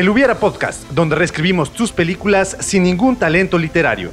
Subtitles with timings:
[0.00, 4.10] El Hubiera Podcast, donde reescribimos tus películas sin ningún talento literario.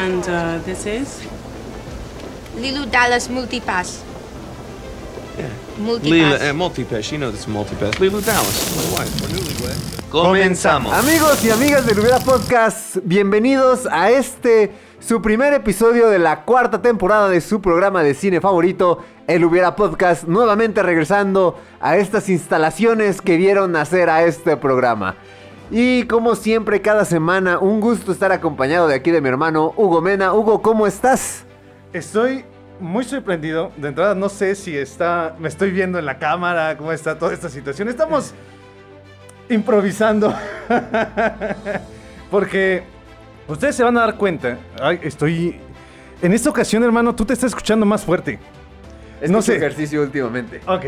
[0.00, 1.20] And uh, this is?
[2.60, 4.00] Lilu Dallas Multipass.
[5.78, 6.10] Multipass.
[6.10, 7.12] Lila, uh, multipass.
[7.12, 8.00] You know this multipass.
[8.00, 9.20] Lila Dallas, my wife.
[9.20, 10.00] We're newlywed.
[10.10, 10.92] Comenzamos.
[10.92, 16.82] Amigos y amigas del Hubiera Podcast, bienvenidos a este, su primer episodio de la cuarta
[16.82, 23.22] temporada de su programa de cine favorito, El Hubiera Podcast, nuevamente regresando a estas instalaciones
[23.22, 25.16] que vieron nacer a este programa.
[25.70, 30.02] Y como siempre, cada semana, un gusto estar acompañado de aquí de mi hermano Hugo
[30.02, 30.34] Mena.
[30.34, 31.44] Hugo, ¿cómo estás?
[31.92, 32.44] Estoy
[32.78, 33.72] muy sorprendido.
[33.78, 35.34] De entrada, no sé si está.
[35.38, 37.88] Me estoy viendo en la cámara, cómo está toda esta situación.
[37.88, 38.34] Estamos
[39.48, 40.34] improvisando.
[42.30, 42.82] Porque
[43.52, 44.58] ustedes se van a dar cuenta.
[44.80, 45.60] Ay, estoy.
[46.22, 48.38] En esta ocasión, hermano, tú te estás escuchando más fuerte.
[49.20, 49.56] Es No sé.
[49.56, 50.60] ejercicio últimamente.
[50.66, 50.84] Ok.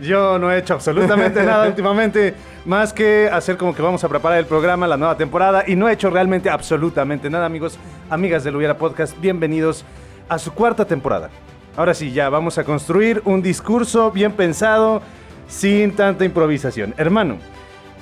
[0.00, 2.34] Yo no he hecho absolutamente nada últimamente,
[2.64, 5.88] más que hacer como que vamos a preparar el programa, la nueva temporada, y no
[5.88, 7.78] he hecho realmente absolutamente nada, amigos,
[8.10, 9.18] amigas del Hubiera Podcast.
[9.20, 9.84] Bienvenidos
[10.28, 11.30] a su cuarta temporada.
[11.76, 15.00] Ahora sí, ya vamos a construir un discurso bien pensado,
[15.48, 16.92] sin tanta improvisación.
[16.96, 17.38] Hermano,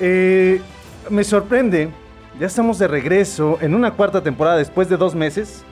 [0.00, 0.60] eh,
[1.10, 1.90] me sorprende,
[2.42, 5.62] ya estamos de regreso en una cuarta temporada después de dos meses.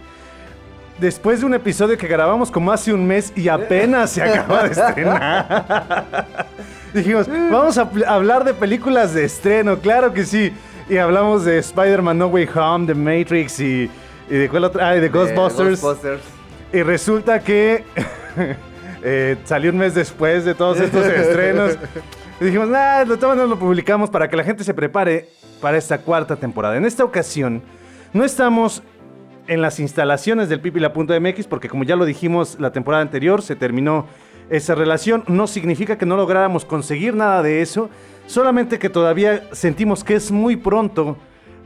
[1.01, 4.71] Después de un episodio que grabamos como hace un mes y apenas se acaba de
[4.71, 6.27] estrenar.
[6.95, 10.53] Dijimos, vamos a hablar de películas de estreno, claro que sí.
[10.89, 13.91] Y hablamos de Spider-Man No Way Home, de Matrix y,
[14.31, 15.81] y de cuál otra, ah, y de Ghostbusters.
[15.81, 16.23] Ghostbusters.
[16.73, 17.83] Y resulta que
[19.03, 21.77] eh, salió un mes después de todos estos estrenos.
[22.41, 25.29] Y dijimos, nah, lo tomamos, lo publicamos para que la gente se prepare
[25.61, 26.77] para esta cuarta temporada.
[26.77, 27.63] En esta ocasión,
[28.13, 28.83] no estamos
[29.47, 34.07] en las instalaciones del pipila.mx porque como ya lo dijimos la temporada anterior, se terminó
[34.49, 35.25] esa relación.
[35.29, 37.91] No significa que no lográramos conseguir nada de eso,
[38.27, 41.17] solamente que todavía sentimos que es muy pronto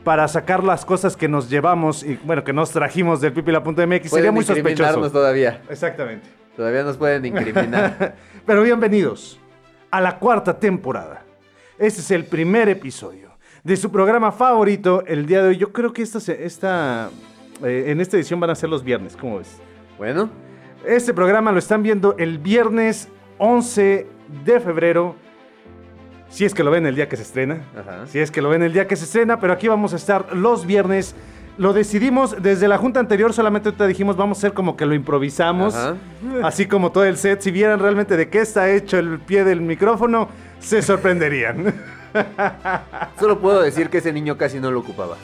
[0.03, 4.09] para sacar las cosas que nos llevamos y bueno, que nos trajimos del pipila.mx.
[4.09, 5.11] Sería muy incriminarnos sospechoso.
[5.11, 5.61] todavía.
[5.69, 6.27] Exactamente.
[6.55, 8.15] Todavía nos pueden incriminar.
[8.45, 9.39] Pero bienvenidos
[9.91, 11.23] a la cuarta temporada.
[11.77, 13.34] Este es el primer episodio
[13.65, 15.57] de su programa favorito el día de hoy.
[15.57, 17.09] Yo creo que esta, esta,
[17.63, 19.57] eh, en esta edición van a ser los viernes, ¿cómo ves?
[19.97, 20.29] bueno,
[20.85, 23.09] Este programa lo están viendo el viernes
[23.39, 24.05] 11
[24.45, 25.15] de febrero.
[26.29, 27.63] Si es que lo ven el día que se estrena.
[27.75, 28.05] Ajá.
[28.05, 30.35] Si es que lo ven el día que se estrena, pero aquí vamos a estar
[30.35, 31.15] los viernes.
[31.57, 34.93] Lo decidimos desde la junta anterior, solamente te dijimos vamos a hacer como que lo
[34.93, 35.73] improvisamos.
[35.73, 35.95] Ajá.
[36.43, 37.41] Así como todo el set.
[37.41, 41.73] Si vieran realmente de qué está hecho el pie del micrófono, se sorprenderían.
[43.19, 45.17] solo puedo decir que ese niño casi no lo ocupaba.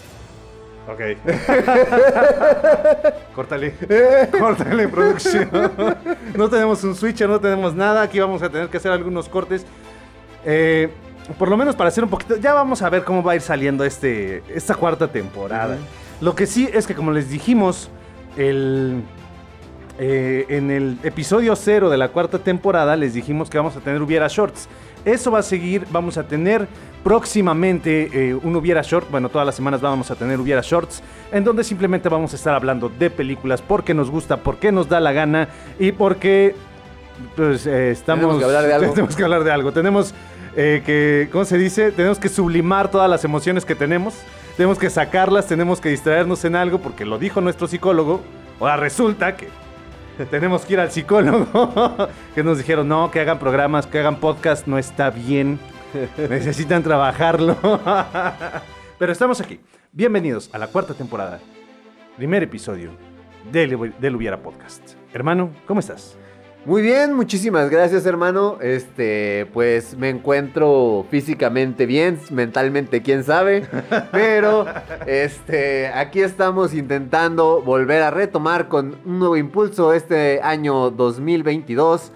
[0.88, 1.00] Ok.
[3.36, 3.74] Córtale.
[4.38, 5.50] Córtale, producción.
[6.36, 8.02] No tenemos un switcher, no tenemos nada.
[8.02, 9.66] Aquí vamos a tener que hacer algunos cortes.
[10.44, 10.90] Eh,
[11.38, 12.36] por lo menos para hacer un poquito.
[12.38, 15.78] Ya vamos a ver cómo va a ir saliendo este, esta cuarta temporada.
[16.20, 17.90] Lo que sí es que, como les dijimos,
[18.36, 19.04] el.
[20.00, 24.02] eh, en el episodio cero de la cuarta temporada les dijimos que vamos a tener
[24.02, 24.68] Hubiera Shorts.
[25.06, 26.68] Eso va a seguir, vamos a tener
[27.04, 31.02] próximamente eh, un Hubiera Short, bueno, todas las semanas vamos a tener Hubiera Shorts,
[31.32, 35.00] en donde simplemente vamos a estar hablando de películas porque nos gusta, porque nos da
[35.00, 36.56] la gana y porque
[37.36, 38.22] pues eh, estamos...
[38.22, 38.94] Tenemos que hablar de algo.
[38.94, 39.72] Tenemos que hablar de algo.
[39.72, 40.14] Tenemos
[40.56, 41.92] eh, que, ¿cómo se dice?
[41.92, 44.16] Tenemos que sublimar todas las emociones que tenemos.
[44.58, 48.22] Tenemos que sacarlas, tenemos que distraernos en algo porque lo dijo nuestro psicólogo.
[48.60, 49.48] Ahora resulta que
[50.30, 52.10] tenemos que ir al psicólogo.
[52.36, 55.60] que nos dijeron, no, que hagan programas, que hagan podcast, no está bien.
[56.18, 57.58] Necesitan trabajarlo.
[59.00, 59.60] Pero estamos aquí.
[59.92, 61.40] Bienvenidos a la cuarta temporada.
[62.16, 62.92] Primer episodio
[63.52, 64.94] del, del Podcast.
[65.14, 66.18] Hermano, ¿cómo estás?
[66.64, 68.60] Muy bien, muchísimas gracias, hermano.
[68.62, 73.66] Este, pues me encuentro físicamente bien, mentalmente quién sabe,
[74.12, 74.68] pero
[75.08, 82.12] este, aquí estamos intentando volver a retomar con un nuevo impulso este año 2022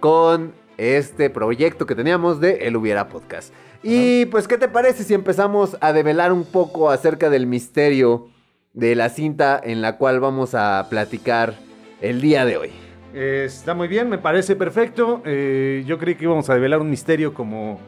[0.00, 3.54] con este proyecto que teníamos de El Hubiera Podcast.
[3.84, 8.26] Y pues, ¿qué te parece si empezamos a develar un poco acerca del misterio
[8.72, 11.54] de la cinta en la cual vamos a platicar
[12.00, 12.83] el día de hoy?
[13.14, 15.22] Eh, está muy bien, me parece perfecto.
[15.24, 17.78] Eh, yo creí que íbamos a develar un misterio como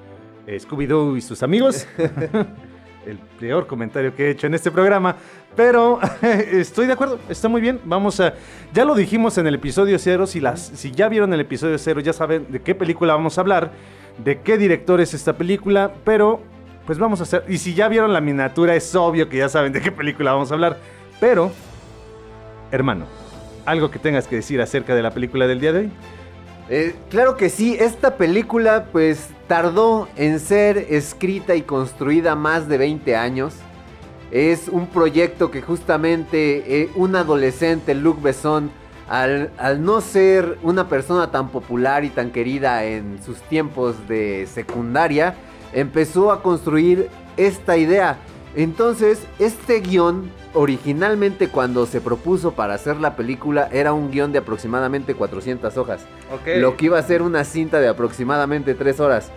[0.47, 1.87] eh, Scooby-Doo y sus amigos.
[3.07, 5.17] El peor comentario que he hecho en este programa.
[5.57, 7.81] Pero estoy de acuerdo, está muy bien.
[7.85, 8.35] Vamos a.
[8.73, 10.29] Ya lo dijimos en el episodio cero.
[10.29, 13.41] Si, las, si ya vieron el episodio cero, ya saben de qué película vamos a
[13.41, 13.73] hablar,
[14.19, 15.93] de qué director es esta película.
[16.05, 16.41] Pero,
[16.85, 17.45] pues vamos a hacer.
[17.49, 20.53] Y si ya vieron la miniatura, es obvio que ya saben de qué película vamos
[20.53, 20.79] a hablar.
[21.19, 21.51] Pero,
[22.71, 23.07] hermano,
[23.67, 25.91] algo que tengas que decir acerca de la película del día de hoy.
[26.69, 32.79] Eh, claro que sí, esta película pues tardó en ser escrita y construida más de
[32.79, 33.55] 20 años.
[34.31, 38.71] Es un proyecto que justamente eh, un adolescente, Luc Besson,
[39.09, 44.49] al, al no ser una persona tan popular y tan querida en sus tiempos de
[44.53, 45.37] secundaria,
[45.73, 48.19] empezó a construir esta idea.
[48.57, 54.39] Entonces, este guion, originalmente cuando se propuso para hacer la película, era un guion de
[54.39, 56.07] aproximadamente 400 hojas.
[56.57, 59.31] Lo que iba a ser una cinta de aproximadamente 3 horas.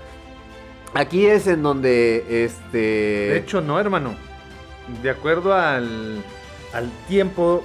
[0.94, 2.77] Aquí es en donde, este...
[2.77, 4.16] De hecho, no, hermano.
[5.04, 6.24] De acuerdo al,
[6.74, 7.63] al tiempo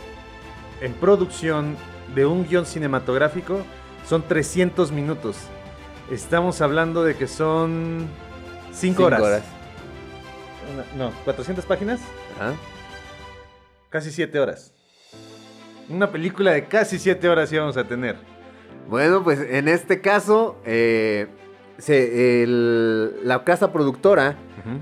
[0.80, 1.76] en producción
[2.14, 3.60] de un guion cinematográfico,
[4.06, 5.36] son 300 minutos.
[6.10, 8.08] Estamos hablando de que son
[8.72, 9.22] 5 cinco horas.
[9.22, 9.42] horas.
[10.96, 12.00] No, 400 páginas,
[12.38, 12.52] Ajá.
[13.94, 14.72] Casi 7 horas.
[15.88, 18.16] Una película de casi 7 horas íbamos a tener.
[18.90, 21.28] Bueno, pues en este caso, eh,
[21.78, 24.34] se- el- la casa productora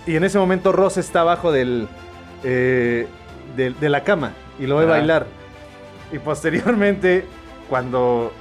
[0.06, 1.88] Y en ese momento Ross está abajo del,
[2.44, 3.08] eh,
[3.56, 4.92] de la cama y lo ve Ajá.
[4.92, 5.26] bailar.
[6.12, 7.24] Y posteriormente,
[7.68, 8.32] cuando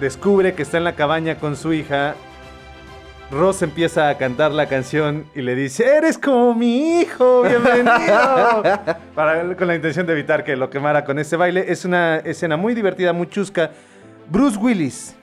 [0.00, 2.14] descubre que está en la cabaña con su hija,
[3.30, 8.62] Ross empieza a cantar la canción y le dice, eres como mi hijo, bienvenido.
[9.14, 11.64] Para, con la intención de evitar que lo quemara con ese baile.
[11.68, 13.70] Es una escena muy divertida, muy chusca.
[14.28, 15.14] Bruce Willis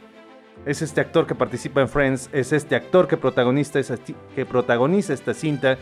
[0.65, 3.15] es este actor que participa en Friends, es este actor que
[3.97, 5.77] ti- que protagoniza esta cinta.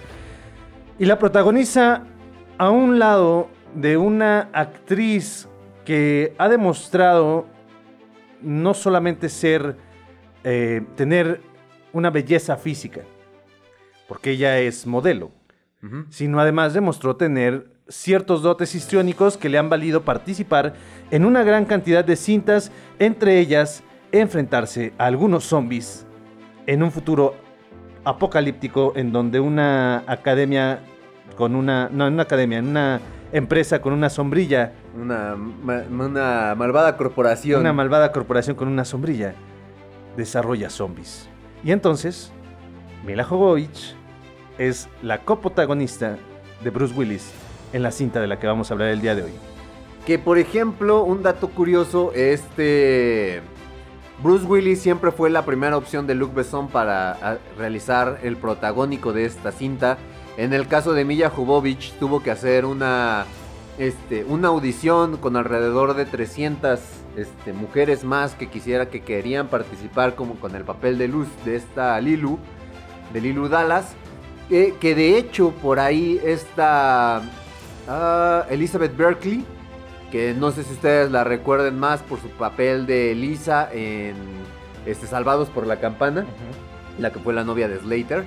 [1.00, 2.02] Y la protagoniza
[2.58, 5.48] a un lado de una actriz
[5.86, 7.46] que ha demostrado
[8.48, 9.76] no solamente ser,
[10.44, 11.42] eh, tener
[11.92, 13.02] una belleza física,
[14.08, 15.32] porque ella es modelo,
[16.10, 20.74] sino además demostró tener ciertos dotes histriónicos que le han valido participar
[21.12, 26.06] en una gran cantidad de cintas, entre ellas enfrentarse a algunos zombies
[26.66, 27.36] en un futuro
[28.04, 30.80] apocalíptico en donde una academia
[31.36, 36.56] con una no en una academia, en una empresa con una sombrilla, Una, ma- una
[36.56, 37.62] malvada corporación.
[37.62, 39.34] una malvada corporación con una sombrilla
[40.16, 41.28] desarrolla zombies.
[41.64, 42.32] Y entonces
[43.06, 43.96] Mila Jovovich
[44.58, 46.18] es la coprotagonista
[46.64, 47.32] de Bruce Willis
[47.74, 49.34] en la cinta de la que vamos a hablar el día de hoy.
[50.06, 53.42] Que por ejemplo, un dato curioso, este
[54.24, 59.26] Bruce Willis siempre fue la primera opción de Luc Besson para realizar el protagónico de
[59.26, 59.98] esta cinta.
[60.38, 63.26] En el caso de Milla Jovovich tuvo que hacer una
[63.78, 66.80] este, una audición con alrededor de 300
[67.16, 71.56] este, mujeres más que quisiera que querían participar como con el papel de luz de
[71.56, 72.40] esta Lilu,
[73.14, 73.94] de Lilu Dallas,
[74.50, 77.22] que, que de hecho por ahí está
[77.88, 79.46] ah, Elizabeth Berkley,
[80.12, 84.16] que no sé si ustedes la recuerden más por su papel de Lisa en
[84.88, 86.26] este, Salvados por la Campana,
[86.98, 88.26] la que fue la novia de Slater.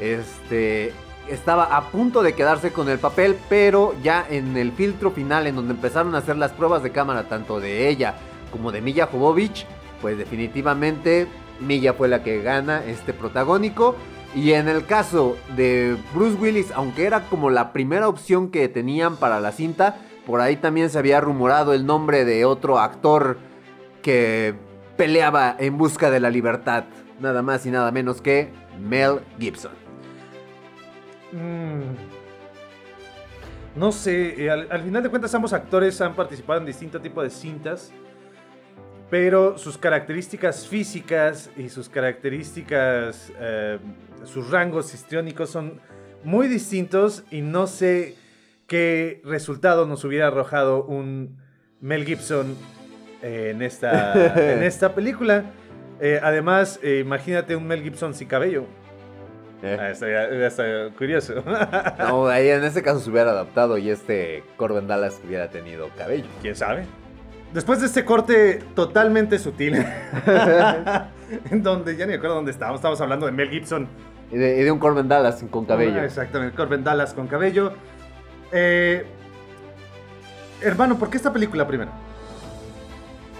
[0.00, 0.92] Este
[1.28, 5.56] estaba a punto de quedarse con el papel, pero ya en el filtro final, en
[5.56, 8.14] donde empezaron a hacer las pruebas de cámara, tanto de ella
[8.50, 9.66] como de Milla Jovovich,
[10.00, 11.26] pues definitivamente
[11.60, 13.96] Milla fue la que gana este protagónico.
[14.34, 19.16] Y en el caso de Bruce Willis, aunque era como la primera opción que tenían
[19.16, 23.38] para la cinta, por ahí también se había rumorado el nombre de otro actor
[24.02, 24.54] que
[24.96, 26.84] peleaba en busca de la libertad.
[27.20, 29.81] Nada más y nada menos que Mel Gibson.
[31.32, 31.94] Mm.
[33.74, 37.24] No sé, eh, al, al final de cuentas ambos actores han participado en distintos tipos
[37.24, 37.90] de cintas,
[39.08, 43.78] pero sus características físicas y sus características, eh,
[44.24, 45.80] sus rangos histriónicos son
[46.24, 48.16] muy distintos y no sé
[48.66, 51.36] qué resultado nos hubiera arrojado un
[51.80, 52.56] Mel Gibson
[53.22, 55.44] eh, en, esta, en esta película.
[56.00, 58.66] Eh, además, eh, imagínate un Mel Gibson sin cabello.
[59.62, 61.34] Eh, Ah, estaría- estaría curioso.
[61.98, 66.26] No, ahí en ese caso se hubiera adaptado y este Corbin Dallas hubiera tenido cabello.
[66.40, 66.84] ¿Quién sabe?
[67.52, 69.74] Después de este corte totalmente sutil,
[71.50, 73.86] en donde ya ni me acuerdo dónde estábamos, estábamos hablando de Mel Gibson.
[74.30, 76.00] Y de, y de un Corbin Dallas con cabello.
[76.00, 77.74] Ah, exactamente, Corbin Dallas con cabello.
[78.50, 79.04] Eh,
[80.62, 81.90] hermano, ¿por qué esta película primero?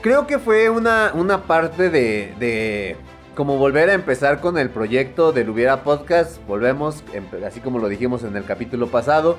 [0.03, 2.97] Creo que fue una, una parte de, de
[3.35, 6.39] como volver a empezar con el proyecto del Hubiera Podcast.
[6.47, 9.37] Volvemos, empe- así como lo dijimos en el capítulo pasado.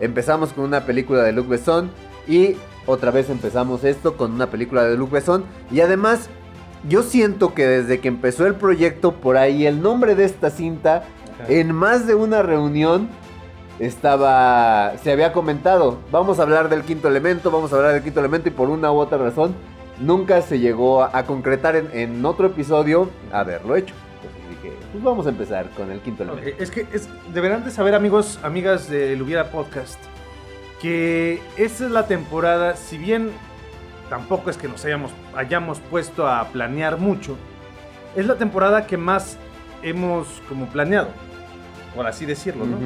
[0.00, 1.90] Empezamos con una película de Luc Besson
[2.26, 5.44] y otra vez empezamos esto con una película de Luc Besson.
[5.70, 6.28] Y además,
[6.88, 11.04] yo siento que desde que empezó el proyecto por ahí, el nombre de esta cinta,
[11.48, 13.08] en más de una reunión,
[13.78, 18.20] estaba, se había comentado, vamos a hablar del quinto elemento, vamos a hablar del quinto
[18.20, 19.54] elemento y por una u otra razón
[20.00, 23.94] nunca se llegó a, a concretar en, en otro episodio haberlo hecho.
[24.16, 26.50] Entonces dije, pues vamos a empezar con el quinto elemento.
[26.58, 29.98] Es que es, deberán de saber, amigos, amigas del Hubiera Podcast,
[30.80, 33.30] que esta es la temporada, si bien
[34.10, 37.36] tampoco es que nos hayamos, hayamos puesto a planear mucho,
[38.14, 39.36] es la temporada que más
[39.82, 41.08] hemos como planeado,
[41.94, 42.76] por así decirlo, ¿no?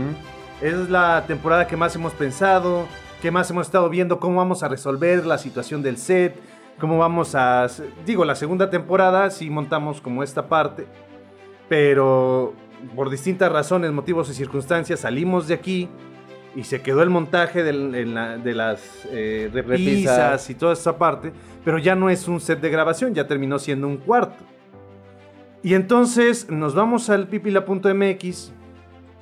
[0.61, 2.87] Es la temporada que más hemos pensado,
[3.23, 6.37] que más hemos estado viendo cómo vamos a resolver la situación del set,
[6.81, 7.67] cómo vamos a...
[8.05, 10.87] Digo, la segunda temporada sí montamos como esta parte,
[11.69, 12.55] pero
[12.97, 15.89] por distintas razones, motivos y circunstancias salimos de aquí
[16.57, 20.99] y se quedó el montaje del- en la- de las eh, repisas, y toda esa
[20.99, 21.33] parte,
[21.65, 24.43] pero ya no es un set de grabación, ya terminó siendo un cuarto.
[25.63, 28.53] Y entonces nos vamos al pipila.mx.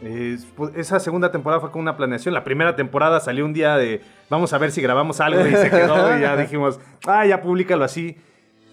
[0.00, 0.38] eh,
[0.76, 2.32] esa segunda temporada fue con una planeación.
[2.32, 4.00] La primera temporada salió un día de
[4.30, 7.84] vamos a ver si grabamos algo y se quedó y ya dijimos, ah, ya públicalo
[7.84, 8.16] así.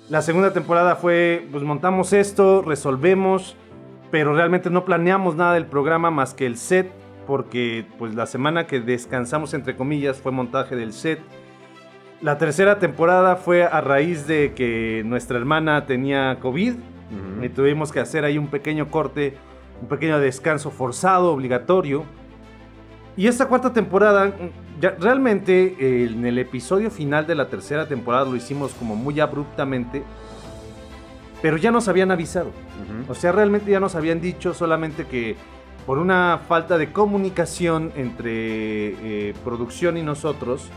[0.10, 3.56] La segunda temporada fue, pues montamos esto, resolvemos,
[4.12, 6.92] pero realmente no planeamos nada del programa más que el set,
[7.26, 11.20] porque pues la semana que descansamos entre comillas fue montaje del set.
[12.22, 17.44] La tercera temporada fue a raíz de que nuestra hermana tenía COVID Ujú.
[17.44, 19.36] y tuvimos que hacer ahí un pequeño corte,
[19.82, 22.04] un pequeño descanso forzado, obligatorio.
[23.18, 24.34] Y esta cuarta temporada,
[24.86, 29.20] ya, realmente eh, en el episodio final de la tercera temporada lo hicimos como muy
[29.20, 30.04] abruptamente,
[31.42, 32.51] pero ya nos habían avisado.
[33.10, 35.36] O sea, realmente ya nos habían dicho solamente que
[35.86, 40.70] por una falta de comunicación entre eh, producción y nosotros,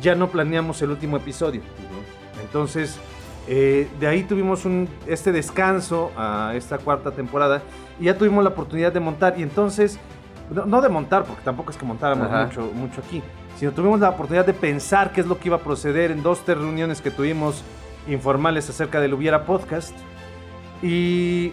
[0.00, 1.60] ya no planeamos el último episodio.
[2.42, 2.98] Entonces,
[3.48, 7.62] eh, de ahí tuvimos un, este descanso a esta cuarta temporada
[7.98, 9.34] y ya tuvimos la oportunidad de montar.
[9.38, 9.98] Y entonces,
[10.50, 12.46] no, no de montar, porque tampoco es que montáramos Ajá.
[12.46, 13.22] mucho, mucho aquí,
[13.58, 16.44] sino tuvimos la oportunidad de pensar qué es lo que iba a proceder en dos,
[16.44, 17.62] tres reuniones que tuvimos
[18.06, 19.94] informales acerca del Hubiera Podcast.
[20.82, 21.52] Y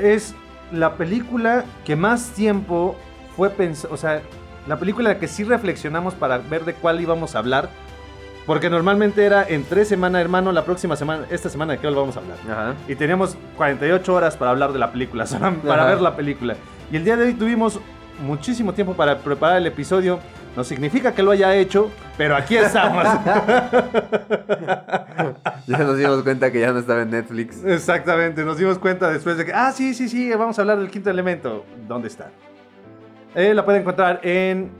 [0.00, 0.34] es
[0.72, 2.96] la película que más tiempo
[3.36, 4.22] fue pensada, o sea,
[4.68, 7.68] la película que sí reflexionamos para ver de cuál íbamos a hablar.
[8.46, 12.16] Porque normalmente era en tres semanas, hermano, la próxima semana, esta semana de qué vamos
[12.16, 12.38] a hablar.
[12.50, 12.74] Ajá.
[12.88, 15.24] Y teníamos 48 horas para hablar de la película,
[15.66, 15.90] para Ajá.
[15.90, 16.56] ver la película.
[16.90, 17.80] Y el día de hoy tuvimos
[18.20, 20.18] muchísimo tiempo para preparar el episodio.
[20.56, 23.04] No significa que lo haya hecho, pero aquí estamos.
[25.66, 27.62] Ya nos dimos cuenta que ya no estaba en Netflix.
[27.64, 30.90] Exactamente, nos dimos cuenta después de que, ah, sí, sí, sí, vamos a hablar del
[30.90, 31.64] quinto elemento.
[31.86, 32.30] ¿Dónde está?
[33.36, 34.70] Eh, la pueden encontrar en,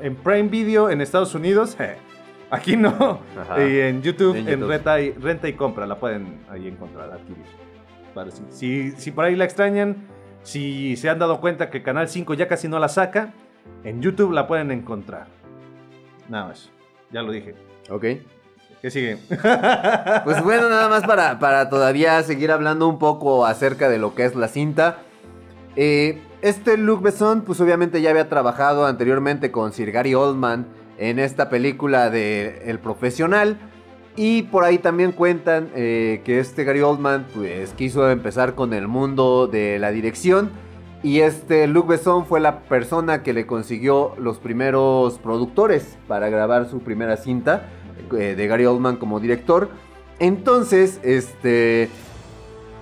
[0.00, 1.76] en Prime Video en Estados Unidos.
[1.78, 1.96] Eh,
[2.50, 3.20] Aquí no.
[3.38, 3.62] Ajá.
[3.62, 7.44] Y en YouTube, En renta, y, renta y compra, la pueden ahí encontrar, adquirir.
[8.14, 9.96] Para si, si, si por ahí la extrañan,
[10.42, 13.32] si se han dado cuenta que Canal 5 ya casi no la saca,
[13.84, 15.26] en YouTube la pueden encontrar.
[16.28, 16.70] Nada más,
[17.10, 17.54] ya lo dije.
[17.90, 18.04] Ok.
[18.82, 19.18] ¿Qué sigue?
[20.24, 24.24] Pues bueno, nada más para, para todavía seguir hablando un poco acerca de lo que
[24.24, 24.98] es la cinta.
[25.76, 30.66] Eh, este Luc Besson, pues obviamente ya había trabajado anteriormente con Sir Gary Oldman
[30.98, 33.58] en esta película de El Profesional.
[34.20, 38.88] Y por ahí también cuentan eh, que este Gary Oldman pues quiso empezar con el
[38.88, 40.50] mundo de la dirección.
[41.04, 46.68] Y este Luc Besson fue la persona que le consiguió los primeros productores para grabar
[46.68, 47.68] su primera cinta
[48.18, 49.68] eh, de Gary Oldman como director.
[50.18, 51.88] Entonces, este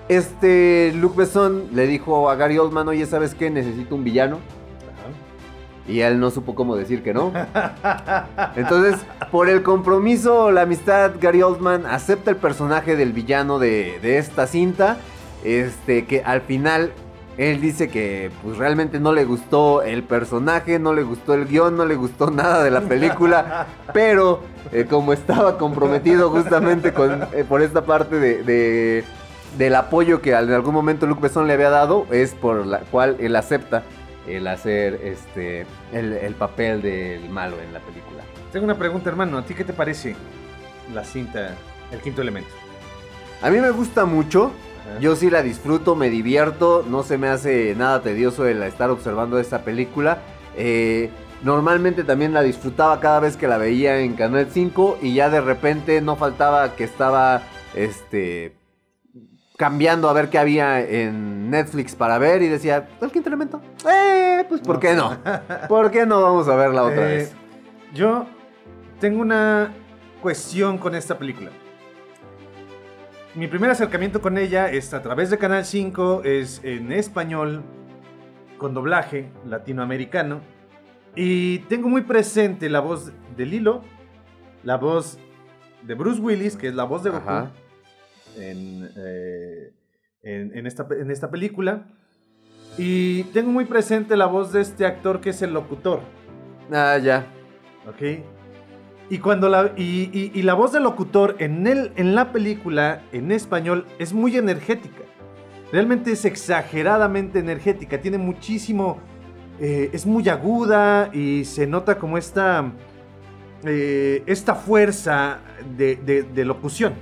[0.09, 3.50] este Luc Besson le dijo a Gary Oldman, "Oye, ¿sabes qué?
[3.50, 4.38] Necesito un villano."
[5.88, 7.33] Y él no supo cómo decir que no.
[8.57, 8.97] Entonces,
[9.31, 14.47] por el compromiso, la amistad, Gary Oldman acepta el personaje del villano de, de esta
[14.47, 14.97] cinta.
[15.45, 16.93] Este, que al final
[17.37, 21.76] él dice que pues realmente no le gustó el personaje, no le gustó el guion,
[21.76, 23.66] no le gustó nada de la película.
[23.93, 24.40] pero
[24.73, 29.05] eh, como estaba comprometido justamente con, eh, por esta parte de, de-
[29.57, 33.16] del apoyo que en algún momento Luc Besson le había dado, es por la cual
[33.21, 33.85] él acepta
[34.26, 38.25] el hacer este el, el papel del malo en la película.
[38.52, 39.38] Tengo una pregunta, hermano.
[39.38, 40.16] ¿A ti qué te parece
[40.95, 41.54] la cinta
[41.92, 42.50] El Quinto Elemento?
[43.42, 44.52] A mí me gusta mucho.
[44.88, 45.00] Ajá.
[45.00, 49.38] Yo sí la disfruto, me divierto, no se me hace nada tedioso el estar observando
[49.38, 50.18] esta película.
[50.56, 51.11] Eh,
[51.42, 55.40] normalmente también la disfrutaba cada vez que la veía en Canal 5 y ya de
[55.40, 57.42] repente no faltaba que estaba
[57.75, 58.56] este
[59.57, 63.61] cambiando a ver qué había en Netflix para ver y decía, ¿el quinto elemento?
[63.91, 65.17] Eh, pues ¿por qué no?
[65.69, 67.35] ¿Por qué no vamos a verla otra Eh, vez?
[67.95, 68.27] Yo
[69.01, 69.73] tengo una
[70.21, 71.51] cuestión con esta película.
[73.35, 77.63] Mi primer acercamiento con ella es a través de Canal 5, es en español,
[78.59, 80.41] con doblaje latinoamericano.
[81.15, 83.83] Y tengo muy presente la voz de Lilo,
[84.65, 85.19] la voz
[85.83, 87.51] de Bruce Willis, que es la voz de Goku, Ajá.
[88.37, 89.73] En, eh,
[90.23, 91.87] en- en esta, en esta película.
[92.78, 96.00] Y tengo muy presente la voz de este actor que es el locutor.
[96.73, 97.26] Ah, ya.
[97.88, 98.21] ¿Ok?
[99.09, 99.73] Y cuando la.
[99.76, 104.12] Y, y- y la voz del locutor en, el, en la película, en español, es
[104.12, 105.02] muy energética.
[105.73, 108.00] Realmente es exageradamente energética.
[108.00, 108.99] Tiene muchísimo.
[109.59, 112.72] eh, es muy aguda y se nota como esta.
[113.64, 115.38] eh, esta fuerza
[115.79, 116.92] de, de- de locución.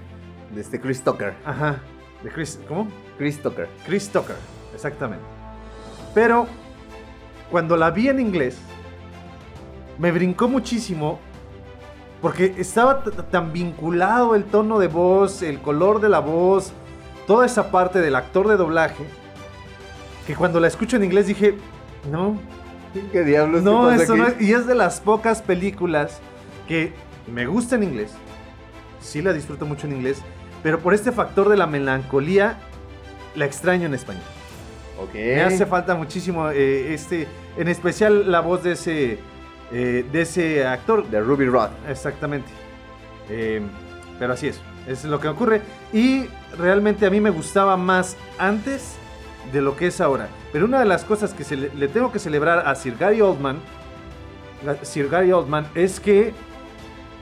[0.54, 1.34] De este Chris Tucker.
[1.44, 1.80] Ajá.
[2.22, 2.60] De Chris.
[2.68, 2.88] ¿Cómo?
[3.18, 3.68] Chris Tucker.
[3.86, 4.36] Chris Tucker,
[4.74, 5.24] exactamente.
[6.14, 6.46] Pero
[7.50, 8.56] cuando la vi en inglés,
[9.98, 11.18] me brincó muchísimo
[12.20, 16.72] porque estaba tan vinculado el tono de voz, el color de la voz,
[17.26, 19.04] toda esa parte del actor de doblaje,
[20.26, 21.56] que cuando la escucho en inglés dije,
[22.10, 22.38] no,
[23.12, 23.60] ¿Qué diablos?
[23.60, 24.22] ¿Qué no, pasa eso aquí?
[24.22, 24.40] no es.
[24.40, 26.20] Y es de las pocas películas
[26.68, 26.92] que
[27.26, 28.12] me gusta en inglés.
[29.00, 30.22] Sí la disfruto mucho en inglés.
[30.64, 32.56] Pero por este factor de la melancolía,
[33.36, 34.24] la extraño en español.
[35.12, 39.18] Me hace falta muchísimo eh, este, en especial la voz de ese,
[39.70, 41.06] eh, de ese actor.
[41.06, 41.68] De Ruby Rod.
[41.86, 42.48] Exactamente.
[43.28, 43.60] Eh,
[44.18, 45.60] pero así es, es lo que ocurre.
[45.92, 48.96] Y realmente a mí me gustaba más antes
[49.52, 50.28] de lo que es ahora.
[50.50, 53.20] Pero una de las cosas que se le, le tengo que celebrar a Sir Gary
[53.20, 53.58] Oldman,
[54.80, 56.32] Sir Gary Oldman, es que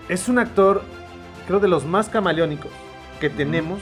[0.09, 0.83] es un actor,
[1.49, 2.71] creo, de los más camaleónicos
[3.23, 3.81] que tenemos,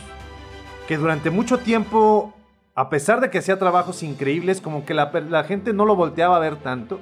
[0.87, 2.35] que durante mucho tiempo,
[2.75, 6.41] a pesar de que hacía trabajos increíbles, como que la, gente no lo volteaba a
[6.41, 7.01] ver tanto.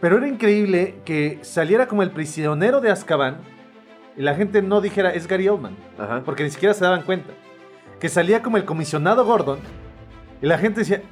[0.00, 3.38] Pero era increíble que saliera como el prisionero de Azkaban
[4.16, 6.22] y la gente no dijera es Gary Oldman, Ajá.
[6.24, 7.32] porque ni siquiera se daban cuenta.
[7.98, 9.58] Que salía como el comisionado Gordon
[10.40, 11.02] y la gente decía,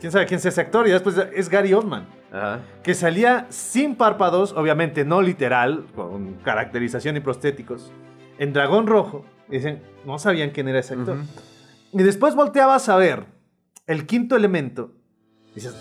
[0.00, 0.88] ¿quién sabe quién es ese actor?
[0.88, 2.06] Y después es Gary Oldman.
[2.32, 2.60] Ajá.
[2.82, 7.92] Que salía sin párpados, obviamente no literal, con caracterización y prostéticos,
[8.40, 9.24] en dragón rojo.
[9.48, 11.18] Dicen, no sabían quién era ese actor.
[11.92, 13.26] Y después volteabas a ver
[13.86, 14.92] el quinto elemento.
[15.54, 15.74] Dices,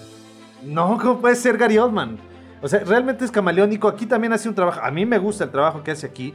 [0.64, 2.18] no, ¿cómo puede ser Gary Oldman?
[2.62, 3.88] O sea, realmente es camaleónico.
[3.88, 4.82] Aquí también hace un trabajo.
[4.84, 6.34] A mí me gusta el trabajo que hace aquí.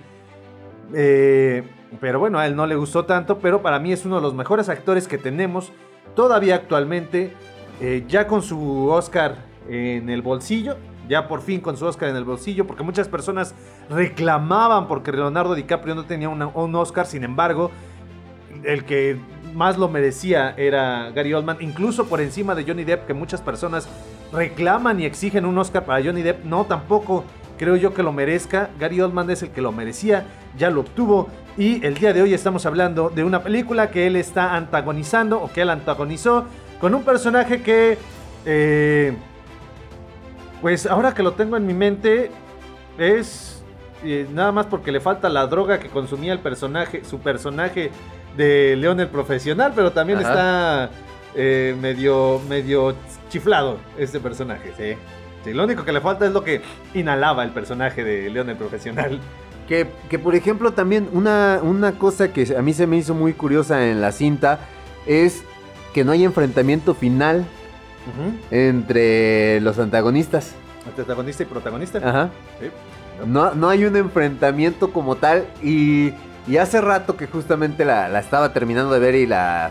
[0.94, 1.62] Eh,
[2.00, 3.38] pero bueno, a él no le gustó tanto.
[3.38, 5.72] Pero para mí es uno de los mejores actores que tenemos
[6.14, 7.32] todavía actualmente.
[7.80, 9.36] eh, ya con su Oscar
[9.68, 10.76] en el bolsillo.
[11.08, 12.66] Ya por fin con su Oscar en el bolsillo.
[12.66, 13.54] Porque muchas personas
[13.90, 17.06] reclamaban porque Leonardo DiCaprio no tenía un Oscar.
[17.06, 17.70] Sin embargo,
[18.64, 19.18] el que
[19.54, 23.88] más lo merecía era Gary Oldman, incluso por encima de Johnny Depp, que muchas personas
[24.32, 26.44] reclaman y exigen un Oscar para Johnny Depp.
[26.44, 27.24] No, tampoco
[27.58, 28.70] creo yo que lo merezca.
[28.78, 31.28] Gary Oldman es el que lo merecía, ya lo obtuvo.
[31.56, 35.52] Y el día de hoy estamos hablando de una película que él está antagonizando, o
[35.52, 36.44] que él antagonizó,
[36.80, 37.96] con un personaje que,
[38.44, 39.16] eh,
[40.64, 42.30] pues ahora que lo tengo en mi mente,
[42.96, 43.62] es
[44.02, 47.90] eh, nada más porque le falta la droga que consumía el personaje, su personaje
[48.34, 50.28] de León el Profesional, pero también Ajá.
[50.30, 50.90] está
[51.34, 52.94] eh, medio, medio
[53.28, 54.72] chiflado este personaje.
[54.74, 54.98] Sí.
[55.44, 56.62] Sí, lo único que le falta es lo que
[56.94, 59.20] inhalaba el personaje de León el Profesional.
[59.68, 63.34] Que, que, por ejemplo también una, una cosa que a mí se me hizo muy
[63.34, 64.60] curiosa en la cinta
[65.04, 65.44] es
[65.92, 67.44] que no hay enfrentamiento final
[68.50, 70.52] entre los antagonistas.
[70.94, 71.98] Protagonista y protagonista.
[71.98, 72.30] Ajá.
[72.60, 72.66] Sí.
[73.26, 76.12] No, no hay un enfrentamiento como tal y,
[76.46, 79.70] y hace rato que justamente la, la estaba terminando de ver y la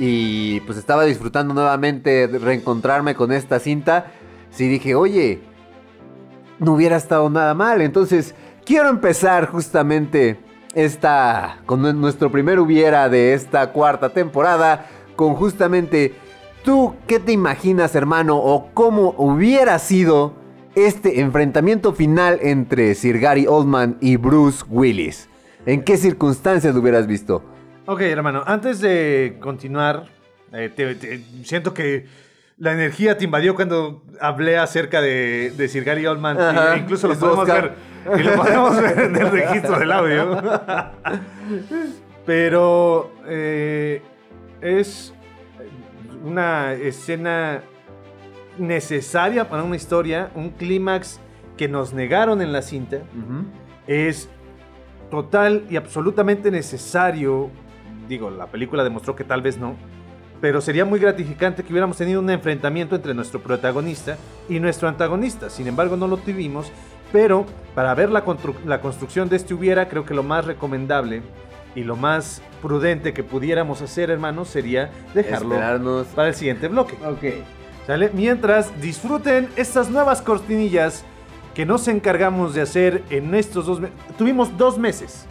[0.00, 4.06] y pues estaba disfrutando nuevamente de reencontrarme con esta cinta.
[4.50, 5.40] Sí dije, oye,
[6.58, 7.80] no hubiera estado nada mal.
[7.82, 10.38] Entonces quiero empezar justamente
[10.74, 14.86] esta con nue- nuestro primer hubiera de esta cuarta temporada
[15.16, 16.14] con justamente
[16.64, 20.34] tú qué te imaginas hermano o cómo hubiera sido
[20.74, 25.28] este enfrentamiento final entre Sir Gary Oldman y Bruce Willis.
[25.66, 27.42] ¿En qué circunstancias lo hubieras visto?
[27.86, 30.04] Ok, hermano, antes de continuar,
[30.52, 32.06] eh, te- te- siento que
[32.58, 36.40] la energía te invadió cuando hablé acerca de, de Sir Gary Oldman.
[36.40, 37.74] Ajá, e incluso lo podemos Oscar.
[38.06, 38.20] ver.
[38.20, 40.42] Y lo podemos ver en el registro del audio.
[42.26, 44.02] Pero eh,
[44.60, 45.14] es
[46.24, 47.62] una escena
[48.58, 51.20] necesaria para una historia, un clímax
[51.56, 52.98] que nos negaron en la cinta
[53.86, 54.28] es
[55.10, 57.50] total y absolutamente necesario.
[58.08, 59.74] Digo, la película demostró que tal vez no.
[60.40, 64.16] Pero sería muy gratificante que hubiéramos tenido un enfrentamiento entre nuestro protagonista
[64.48, 65.50] y nuestro antagonista.
[65.50, 66.70] Sin embargo, no lo tuvimos.
[67.12, 71.22] Pero para ver la, constru- la construcción de este hubiera, creo que lo más recomendable
[71.78, 76.06] y lo más prudente que pudiéramos hacer, hermanos, sería dejarlo Esperarnos.
[76.08, 76.94] para el siguiente bloque.
[77.06, 77.44] Ok.
[77.86, 78.10] ¿Sale?
[78.12, 81.04] Mientras disfruten estas nuevas cortinillas
[81.54, 83.96] que nos encargamos de hacer en estos dos meses.
[84.16, 85.26] Tuvimos dos meses.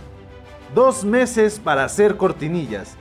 [0.73, 2.95] Dos meses para hacer cortinillas.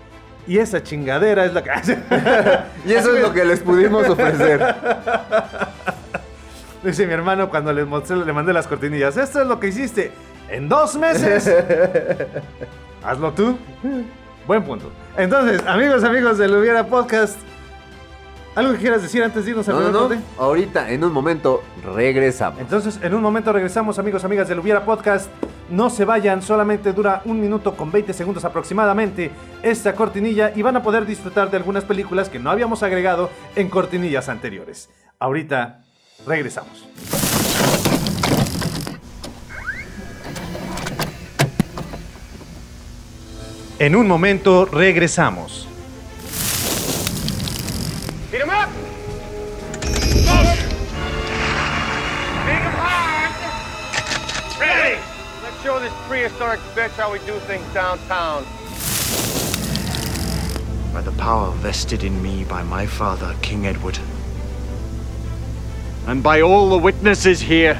[0.48, 1.70] Y esa chingadera es la que...
[2.90, 4.60] Y eso es lo que les pudimos ofrecer.
[6.82, 9.16] Dice mi hermano cuando le, mostré, le mandé las cortinillas.
[9.16, 10.10] Esto es lo que hiciste
[10.48, 11.48] en dos meses.
[13.06, 13.56] Hazlo tú.
[14.48, 14.90] Buen punto.
[15.16, 17.38] Entonces, amigos, amigos del Hubiera Podcast.
[18.56, 20.16] ¿Algo que quieras decir antes de irnos al No, no?
[20.38, 22.58] Ahorita, en un momento, regresamos.
[22.58, 25.30] Entonces, en un momento regresamos, amigos, amigas del Hubiera Podcast.
[25.70, 29.30] No se vayan, solamente dura un minuto con 20 segundos aproximadamente
[29.62, 33.68] esta cortinilla y van a poder disfrutar de algunas películas que no habíamos agregado en
[33.68, 34.88] cortinillas anteriores.
[35.18, 35.84] Ahorita
[36.26, 36.86] regresamos.
[43.78, 45.66] En un momento regresamos.
[48.30, 48.70] Beat him up!
[52.46, 52.62] Big!
[54.58, 54.98] Ready!
[55.42, 58.44] Let's show this prehistoric bitch how we do things downtown.
[60.96, 63.98] by the power vested in me by my father, King Edward.
[66.06, 67.78] And by all the witnesses here,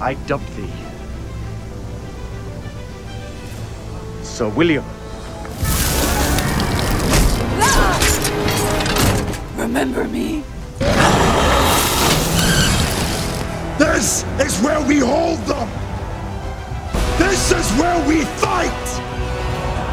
[0.00, 0.70] I dub thee
[4.22, 4.84] Sir William.
[9.74, 10.44] Remember me?
[13.76, 15.68] This is where we hold them!
[17.18, 18.86] This is where we fight!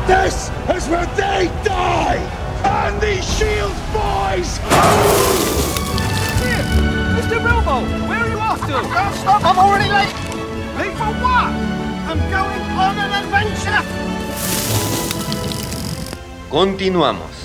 [0.05, 2.21] This is where they die!
[2.63, 4.59] And these shield boys!
[7.17, 7.41] Mr.
[7.41, 8.73] Bilbo, where are you off to?
[8.73, 10.13] Don't stop, I'm already late!
[10.77, 11.49] Late for what?
[12.05, 13.81] I'm going on an adventure!
[16.51, 17.40] Continuamos.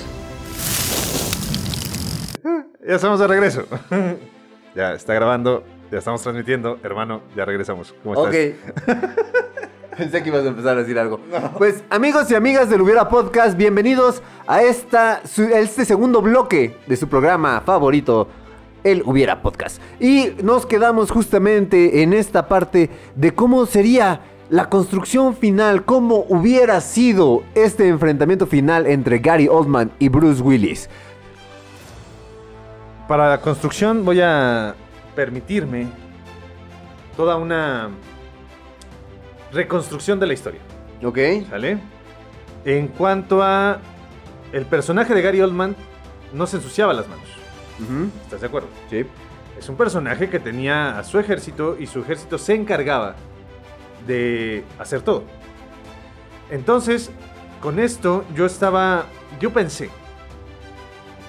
[2.86, 3.64] Ya estamos de regreso.
[4.74, 6.78] ya está grabando, ya estamos transmitiendo.
[6.82, 7.94] Hermano, ya regresamos.
[8.02, 8.54] ¿Cómo estás?
[8.86, 8.96] Ok.
[9.96, 11.18] Pensé que ibas a empezar a decir algo.
[11.56, 16.76] Pues amigos y amigas del Hubiera Podcast, bienvenidos a esta, su- a este segundo bloque
[16.86, 18.28] de su programa favorito,
[18.84, 19.80] el Hubiera Podcast.
[19.98, 24.20] Y nos quedamos justamente en esta parte de cómo sería
[24.50, 30.90] la construcción final, cómo hubiera sido este enfrentamiento final entre Gary Oldman y Bruce Willis.
[33.08, 34.74] Para la construcción voy a
[35.14, 35.86] permitirme
[37.16, 37.90] toda una
[39.52, 40.60] reconstrucción de la historia.
[41.04, 41.18] ¿Ok?
[41.48, 41.78] ¿Sale?
[42.64, 43.78] En cuanto a
[44.52, 45.76] el personaje de Gary Oldman,
[46.32, 47.28] no se ensuciaba las manos.
[48.24, 48.68] ¿Estás de acuerdo?
[48.90, 49.06] Sí.
[49.56, 53.14] Es un personaje que tenía a su ejército y su ejército se encargaba
[54.06, 55.24] de hacer todo.
[56.50, 57.10] Entonces,
[57.60, 59.06] con esto yo estaba,
[59.40, 59.90] yo pensé,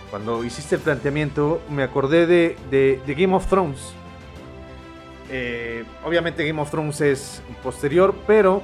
[0.09, 3.93] cuando hiciste el planteamiento, me acordé de, de- de Game of Thrones.
[5.29, 8.61] Eh, obviamente Game of Thrones es posterior, pero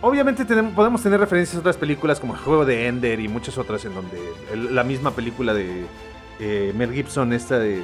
[0.00, 3.58] obviamente tenemos- podemos tener referencias a otras películas como el juego de Ender y muchas
[3.58, 4.18] otras en donde
[4.52, 5.84] el- la misma película de
[6.40, 7.82] eh, Mel Gibson, esta de...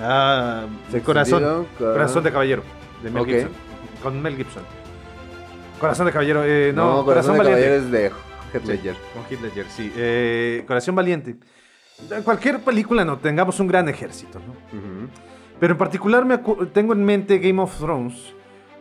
[0.00, 1.66] Ah, Sexo Corazón.
[1.78, 2.62] Corazón de Caballero.
[3.02, 3.24] De Mel.
[3.26, 3.50] Gibson.
[4.02, 4.62] Con Mel Gibson.
[5.80, 6.42] Corazón de Caballero.
[6.44, 7.60] eh, no, No, Corazón, de Valiente.
[7.62, 8.12] Caballero es de
[8.60, 9.92] Heath Sí, con Heath Ledger, sí.
[9.96, 11.36] Eh, Corazón Valiente.
[12.10, 14.54] En cualquier película no tengamos un gran ejército, ¿no?
[15.58, 16.38] Pero en particular me
[16.72, 18.34] tengo en mente Game of Thrones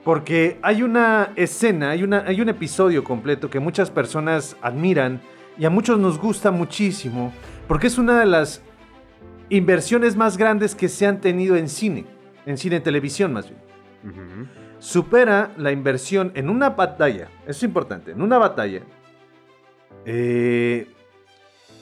[0.04, 5.22] porque hay una escena, hay, una, hay un episodio completo que muchas personas admiran
[5.58, 7.34] y a muchos nos gusta muchísimo
[7.68, 8.62] porque es una de las
[9.50, 12.06] inversiones más grandes que se han tenido en cine,
[12.46, 14.50] en cine y televisión más bien.
[14.80, 18.82] Supera la inversión en una batalla, eso es importante, en una batalla
[20.06, 20.88] eh,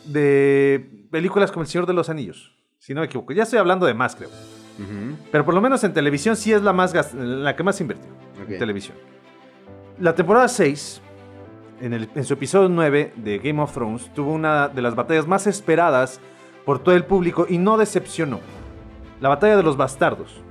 [0.05, 3.33] de películas como El Señor de los Anillos, si no me equivoco.
[3.33, 4.29] Ya estoy hablando de más, creo.
[5.31, 8.09] Pero por lo menos en televisión sí es la, más la que más invirtió.
[8.53, 8.97] En televisión.
[9.99, 11.01] La temporada 6,
[11.81, 15.27] en, el- en su episodio 9 de Game of Thrones, tuvo una de las batallas
[15.27, 16.19] más esperadas
[16.65, 18.39] por todo el público y no decepcionó.
[19.21, 20.41] La batalla de los bastardos.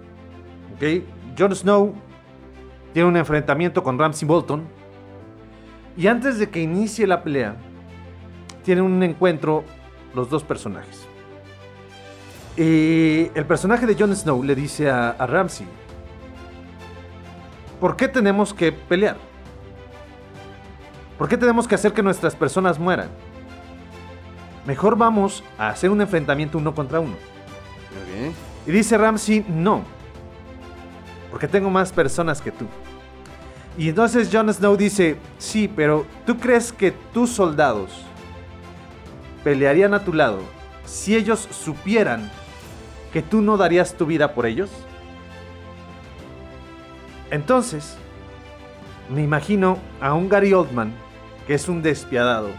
[0.77, 1.03] ¿Ok?
[1.39, 1.93] Jon Snow
[2.93, 4.63] tiene un enfrentamiento con Ramsay Bolton.
[5.97, 7.57] Y antes de que inicie la pelea,
[8.65, 9.65] tienen un encuentro
[10.15, 11.07] los dos personajes.
[12.57, 15.67] Y el personaje de Jon Snow le dice a, a Ramsay,
[17.81, 19.17] ¿por qué tenemos que pelear?
[21.19, 23.09] ¿Por qué tenemos que hacer que nuestras personas mueran?
[24.67, 27.15] Mejor vamos a hacer un enfrentamiento uno contra uno.
[28.67, 29.83] Y dice Ramsay, no,
[31.31, 32.67] porque tengo más personas que tú.
[33.77, 37.91] Y entonces Jon Snow dice, sí, pero ¿tú crees que tus soldados
[39.43, 40.41] pelearían a tu lado
[40.85, 42.31] si ellos supieran
[43.13, 44.71] que tú no darías tu vida por ellos?
[47.31, 47.97] Entonces,
[49.09, 50.93] me imagino a un Gary Oldman,
[51.47, 52.51] que es un despiadado,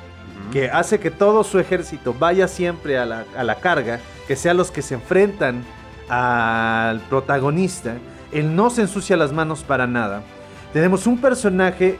[0.52, 4.58] que hace que todo su ejército vaya siempre a la, a la carga, que sean
[4.58, 5.64] los que se enfrentan
[6.10, 7.98] al protagonista.
[8.32, 10.24] Él no se ensucia las manos para nada.
[10.74, 11.98] Tenemos un personaje,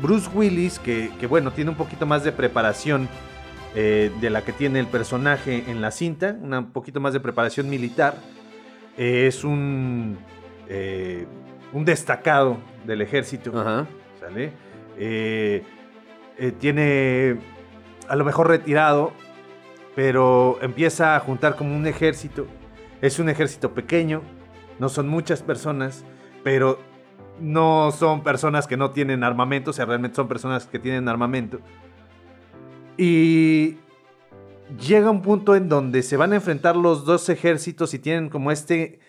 [0.00, 3.08] Bruce Willis, que, que, bueno, tiene un poquito más de preparación
[3.74, 7.20] eh, de la que tiene el personaje en la cinta, una- un poquito más de
[7.20, 8.14] preparación militar.
[8.96, 10.16] Eh, es un,
[10.68, 11.26] eh,
[11.72, 13.52] un destacado del ejército.
[13.58, 13.86] Ajá.
[14.20, 14.52] ¿Sale?
[16.60, 17.36] Tiene
[18.08, 19.12] a lo mejor retirado,
[19.96, 22.46] pero empieza a juntar como un ejército.
[23.02, 24.22] Es un ejército pequeño,
[24.78, 26.04] no son muchas personas,
[26.42, 26.80] pero
[27.40, 31.60] no son personas que no tienen armamento, o sea, realmente son personas que tienen armamento.
[32.96, 33.76] Y
[34.86, 38.50] llega un punto en donde se van a enfrentar los dos ejércitos y tienen como
[38.50, 39.00] este...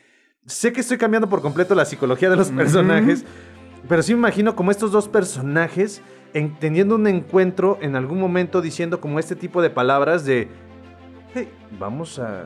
[0.46, 3.26] Sé que estoy cambiando por completo la psicología de los personajes,
[3.88, 6.02] pero sí me imagino como estos dos personajes
[6.34, 10.48] en- teniendo un encuentro en algún momento diciendo como este tipo de palabras de,
[11.34, 12.46] hey, vamos a...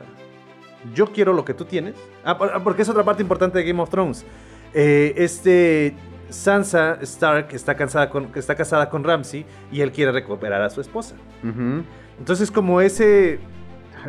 [0.94, 1.94] Yo quiero lo que tú tienes.
[2.24, 4.26] Ah, por- porque es otra parte importante de Game of Thrones.
[4.74, 5.94] Eh, este
[6.30, 10.80] Sansa Stark está, cansada con, está casada con Ramsay y él quiere recuperar a su
[10.80, 11.14] esposa.
[11.42, 11.84] Ujú.
[12.18, 13.38] Entonces como ese...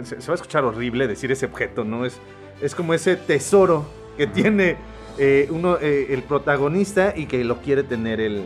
[0.04, 2.06] Se, se va a escuchar horrible decir ese objeto, ¿no?
[2.06, 2.20] Es,
[2.62, 3.86] es como ese tesoro
[4.18, 4.76] que tiene
[5.18, 8.46] eh, uno, eh, el protagonista y que lo quiere tener el,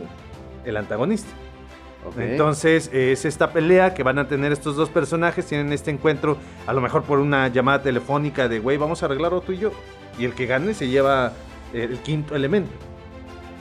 [0.64, 1.30] el antagonista.
[2.16, 6.38] Entonces eh, es esta pelea que van a tener estos dos personajes, tienen este encuentro
[6.66, 9.72] a lo mejor por una llamada telefónica de, güey, vamos a arreglarlo tú y yo.
[10.18, 11.32] Y el que gane se lleva
[11.72, 12.70] el quinto elemento.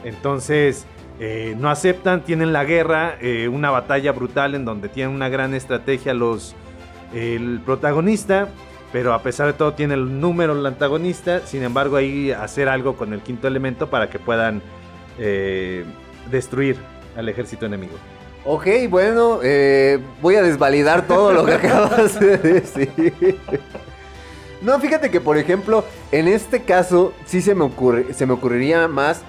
[0.04, 0.86] Entonces
[1.20, 5.54] eh, no aceptan, tienen la guerra, eh, una batalla brutal en donde tienen una gran
[5.54, 6.56] estrategia los,
[7.14, 8.48] el protagonista.
[8.92, 12.96] Pero a pesar de todo tiene el número el antagonista, sin embargo ahí hacer algo
[12.96, 14.64] con el quinto elemento para que puedan
[15.20, 15.86] eh,
[16.32, 16.76] destruir
[17.16, 17.94] al ejército enemigo.
[18.46, 19.42] Ok, bueno,
[20.22, 23.38] voy a desvalidar todo lo que acabas de decir.
[24.62, 28.88] No, fíjate que, por ejemplo, en este caso sí se me, ocurre, se me ocurriría
[28.88, 29.24] más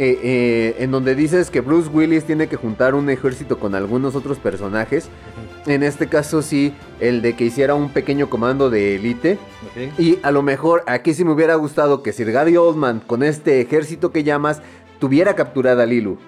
[0.00, 4.14] eh, eh, en donde dices que Bruce Willis tiene que juntar un ejército con algunos
[4.14, 5.08] otros personajes.
[5.66, 9.38] En este caso sí, el de que hiciera un pequeño comando de élite.
[9.98, 13.60] Y a lo mejor aquí sí me hubiera gustado que Sir Gary Oldman con este
[13.60, 14.62] ejército que llamas
[15.00, 16.18] tuviera capturada a Lilu.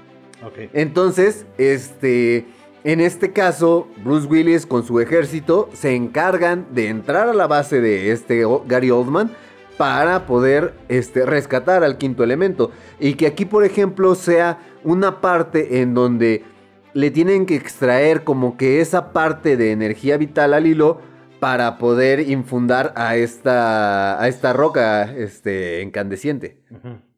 [0.73, 2.47] Entonces, este,
[2.85, 7.81] en este caso, Bruce Willis con su ejército se encargan de entrar a la base
[7.81, 9.31] de este Gary Oldman
[9.77, 12.71] para poder este, rescatar al quinto elemento.
[12.99, 16.45] Y que aquí, por ejemplo, sea una parte en donde
[16.93, 21.01] le tienen que extraer como que esa parte de energía vital al hilo
[21.39, 26.61] para poder infundar a esta, a esta roca este, incandescente.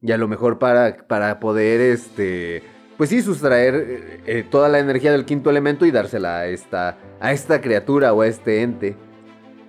[0.01, 2.62] Y a lo mejor para, para poder, este,
[3.02, 6.98] pues sí, sustraer eh, eh, toda la energía del quinto elemento y dársela a esta,
[7.18, 8.94] a esta criatura o a este ente.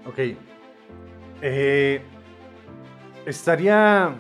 [0.05, 0.37] Ok.
[1.41, 1.99] Eh,
[3.25, 4.13] estaría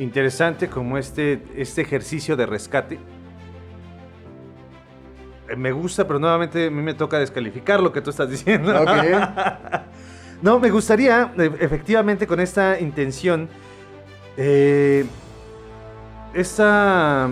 [0.00, 2.98] interesante como este, este ejercicio de rescate.
[5.48, 8.74] eh, me gusta, pero nuevamente a mí me toca descalificar lo que tú estás diciendo.
[8.76, 8.90] Ok.
[10.42, 13.48] no, me gustaría, e- efectivamente, con esta intención,
[14.36, 15.06] eh,
[16.34, 17.30] esta,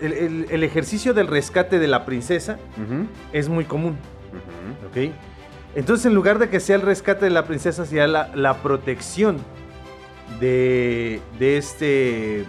[0.00, 2.58] el, el- el ejercicio del rescate de la princesa
[3.32, 3.96] es muy común.
[4.90, 5.12] ¿ok?
[5.76, 9.38] Entonces, en lugar de que sea el rescate de la princesa, sea la, la protección
[10.40, 12.44] de, de, este,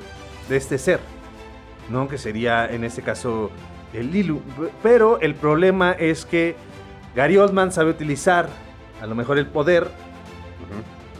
[0.50, 1.00] de este ser,
[1.90, 2.08] ¿no?
[2.08, 3.52] Que sería, en este caso,
[3.94, 4.42] el Lilu.
[4.84, 6.56] Pero el problema es que
[7.16, 8.48] Gary Oldman sabe utilizar,
[9.02, 9.88] a lo mejor, el poder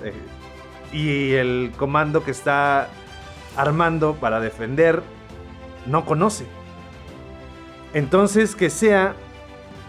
[0.04, 0.14] eh,
[0.96, 2.88] y el comando que está
[3.58, 5.02] armando para defender
[5.86, 6.46] no conoce.
[7.94, 9.16] Entonces, que sea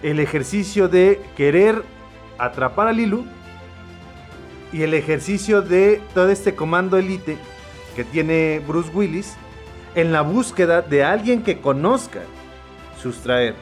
[0.02, 1.82] el ejercicio de querer
[2.38, 3.24] atrapar a Lilu
[4.72, 7.38] y el ejercicio de todo este comando elite
[7.94, 9.36] que tiene Bruce Willis
[9.94, 12.20] en la búsqueda de alguien que conozca
[13.00, 13.54] sustraer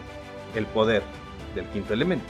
[0.55, 1.03] el poder
[1.55, 2.27] del quinto elemento.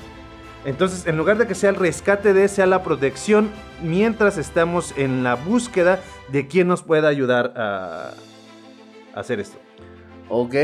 [0.64, 3.51] Entonces, en lugar de que sea el rescate de, sea la protección
[3.83, 8.12] mientras estamos en la búsqueda de quién nos pueda ayudar a
[9.14, 9.63] hacer esto.
[10.37, 10.55] Ok.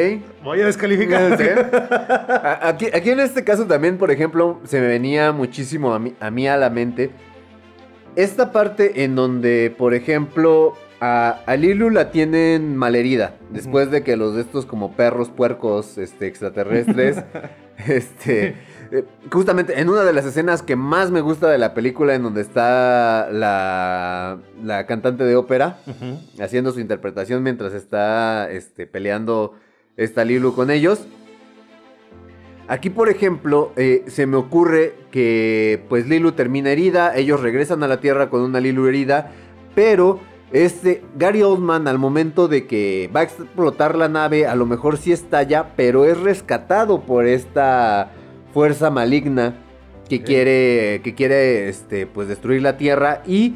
[0.42, 1.38] Voy a descalificar.
[1.38, 1.44] Sí.
[2.62, 6.30] Aquí, aquí en este caso también, por ejemplo, se me venía muchísimo a mí, a
[6.30, 7.10] mí a la mente
[8.16, 14.16] esta parte en donde, por ejemplo, a, a Lilu la tienen malherida después de que
[14.16, 17.22] los de estos como perros puercos este, extraterrestres,
[17.86, 18.56] este,
[18.92, 22.24] eh, justamente en una de las escenas que más me gusta de la película en
[22.24, 25.78] donde está la, la cantante de ópera
[26.40, 29.54] haciendo su interpretación mientras está este, peleando
[29.96, 31.06] esta Lilu con ellos.
[32.66, 37.88] Aquí, por ejemplo, eh, se me ocurre que pues Lilu termina herida, ellos regresan a
[37.88, 39.32] la Tierra con una Lilu herida,
[39.74, 40.20] pero
[40.52, 44.98] este Gary Oldman al momento de que va a explotar la nave, a lo mejor
[44.98, 48.12] sí estalla, pero es rescatado por esta
[48.52, 49.54] fuerza maligna
[50.08, 53.54] que quiere que quiere este pues destruir la Tierra y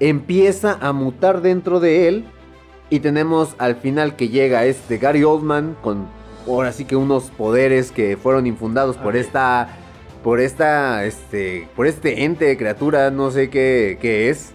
[0.00, 2.24] empieza a mutar dentro de él.
[2.88, 6.08] Y tenemos al final que llega este Gary Oldman con
[6.48, 9.68] ahora sí que unos poderes que fueron infundados por esta
[10.24, 14.52] por esta este por este ente criatura no sé qué, qué es.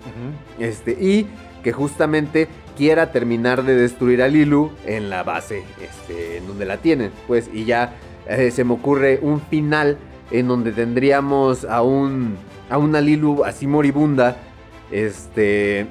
[0.59, 1.27] Este y
[1.63, 6.77] que justamente quiera terminar de destruir a Lilu en la base este en donde la
[6.77, 7.93] tienen pues y ya
[8.27, 9.97] eh, se me ocurre un final
[10.31, 12.37] en donde tendríamos a un
[12.69, 14.37] a una Lilu así moribunda
[14.91, 15.85] este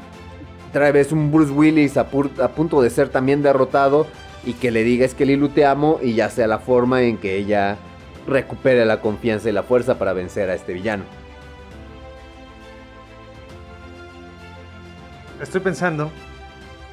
[0.70, 4.06] otra vez un Bruce Willis a, pur- a punto de ser también derrotado
[4.44, 7.16] y que le diga es que Lilu te amo y ya sea la forma en
[7.16, 7.76] que ella
[8.26, 11.04] recupere la confianza y la fuerza para vencer a este villano.
[15.40, 16.10] Estoy pensando.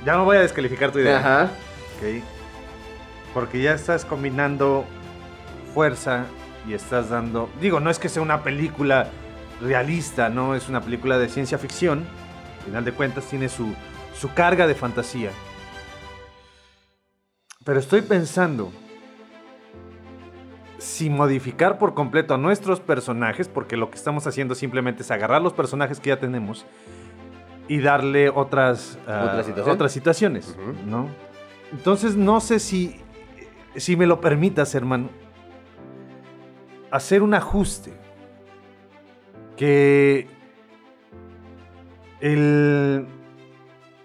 [0.06, 1.18] Ya no voy a descalificar tu idea.
[1.20, 1.44] Ajá.
[1.98, 2.24] Ok.
[3.34, 4.86] Porque ya estás combinando
[5.74, 6.26] fuerza
[6.68, 7.50] y estás dando.
[7.60, 9.10] Digo, no es que sea una película
[9.62, 12.06] realista, no es una película de ciencia ficción.
[12.60, 13.74] Al final de cuentas, tiene su,
[14.14, 15.32] su carga de fantasía.
[17.64, 18.72] Pero estoy pensando
[20.78, 25.42] si modificar por completo a nuestros personajes, porque lo que estamos haciendo simplemente es agarrar
[25.42, 26.66] los personajes que ya tenemos
[27.68, 30.58] y darle otras, ah, otras situaciones.
[30.88, 31.08] ¿no?
[31.72, 33.00] Entonces no sé si,
[33.76, 35.10] si me lo permitas, hermano,
[36.92, 37.94] hacer un ajuste
[39.58, 40.28] que
[42.20, 43.08] el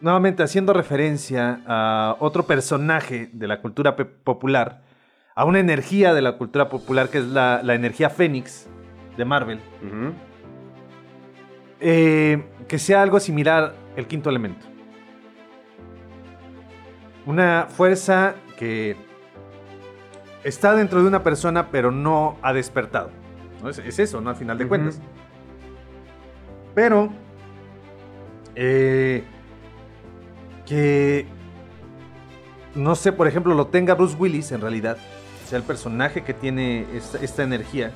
[0.01, 4.83] nuevamente haciendo referencia a otro personaje de la cultura popular,
[5.35, 8.69] a una energía de la cultura popular que es la, la energía Fénix
[9.17, 9.61] de Marvel,
[11.81, 14.67] eh, que sea algo similar el quinto elemento.
[17.27, 18.97] Una fuerza que
[20.47, 23.11] está dentro de una persona pero no ha despertado.
[23.63, 23.69] ¿no?
[23.69, 24.31] Es, es eso, ¿no?
[24.31, 25.01] Al final de cuentas.
[26.75, 27.09] Pero
[28.55, 29.25] eh,
[30.67, 31.27] que
[32.75, 34.99] no sé, por ejemplo, lo tenga Bruce Willis en realidad,
[35.47, 37.93] sea el personaje que tiene esta, esta energía,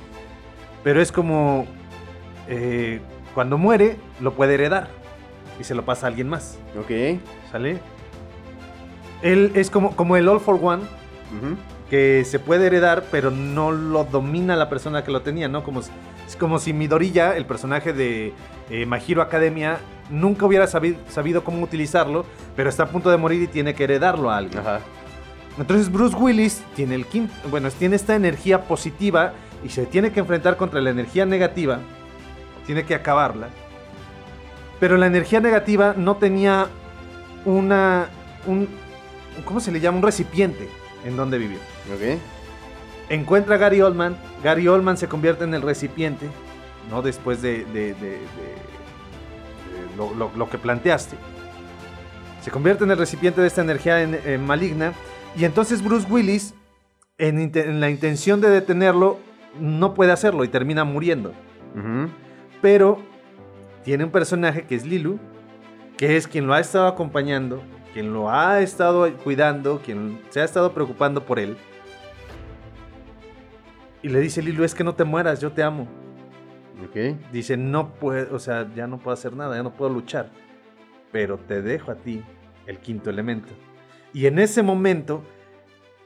[0.83, 1.67] pero es como
[2.47, 2.99] eh,
[3.35, 4.87] cuando muere lo puede heredar
[5.59, 7.19] y se lo pasa a alguien más, Ok.
[7.51, 7.79] ¿sale?
[9.21, 10.81] Él es como, como el All for One,
[11.37, 11.55] Ujú.
[11.91, 15.61] Que se puede heredar, pero no lo domina la persona que lo tenía, ¿no?
[15.63, 15.91] Como, es
[16.39, 18.33] como si Midoriya, el personaje de
[18.69, 19.77] eh, My Hero Academia,
[20.09, 22.25] nunca hubiera sabido, sabido cómo utilizarlo,
[22.55, 24.59] pero está a punto de morir y tiene que heredarlo a alguien.
[24.59, 24.79] Ajá.
[25.59, 30.21] Entonces Bruce Willis tiene el quin- bueno, tiene esta energía positiva y se tiene que
[30.21, 31.79] enfrentar contra la energía negativa,
[32.65, 33.49] tiene que acabarla.
[34.79, 36.67] Pero la energía negativa no tenía
[37.43, 38.07] una
[38.47, 38.69] un
[39.43, 39.97] ¿cómo se le llama?
[39.97, 40.69] un recipiente
[41.05, 41.59] en donde vivir.
[41.93, 42.19] Ok.
[43.09, 44.15] Encuentra a Gary Oldman.
[44.43, 46.27] Gary Oldman se convierte en el recipiente,
[46.89, 47.01] ¿no?
[47.01, 51.17] Después de, de- de- de- de lo, lo- lo que planteaste.
[52.41, 54.93] Se convierte en el recipiente de esta energía en- en maligna.
[55.35, 56.53] Y entonces Bruce Willis,
[57.17, 59.19] en, la intención de detenerlo,
[59.59, 61.33] no puede hacerlo y termina muriendo.
[62.61, 62.99] Pero
[63.83, 65.19] tiene un personaje que es Lilu,
[65.97, 67.61] que es quien lo ha estado acompañando,
[67.93, 71.57] quien lo ha estado cuidando, quien se ha estado preocupando por él.
[74.03, 75.87] Y le dice Lilu, es que no te mueras, yo te amo.
[76.83, 77.15] Ok.
[77.31, 80.29] Dice, no puedo, o sea, ya no puedo hacer nada, ya no puedo luchar.
[81.11, 82.23] Pero te dejo a ti
[82.65, 83.49] el quinto elemento.
[84.13, 85.23] Y en ese momento,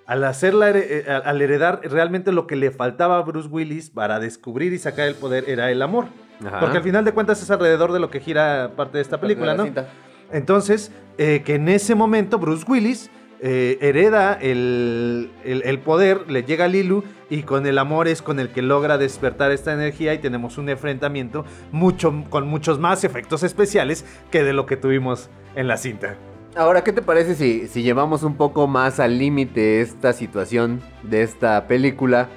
[0.06, 3.90] al, hacer la here- eh, al heredar realmente lo que le faltaba a Bruce Willis
[3.90, 6.06] para descubrir y sacar el poder era el amor.
[6.46, 6.60] Ajá.
[6.60, 9.48] Porque al final de cuentas es alrededor de lo que gira parte de esta película,
[9.48, 9.64] La ¿no?
[9.64, 9.88] cinta.
[10.32, 13.10] Entonces, eh, que en ese momento Bruce Willis
[13.42, 18.22] eh, hereda el, el- el poder, le llega a Lilu y con el amor es
[18.22, 23.04] con el que logra despertar esta energía y tenemos un enfrentamiento mucho, con muchos más
[23.04, 26.16] efectos especiales que de lo que tuvimos en la cinta.
[26.56, 31.22] Ahora, ¿qué te parece si, si llevamos un poco más al límite esta situación de
[31.24, 32.30] esta película?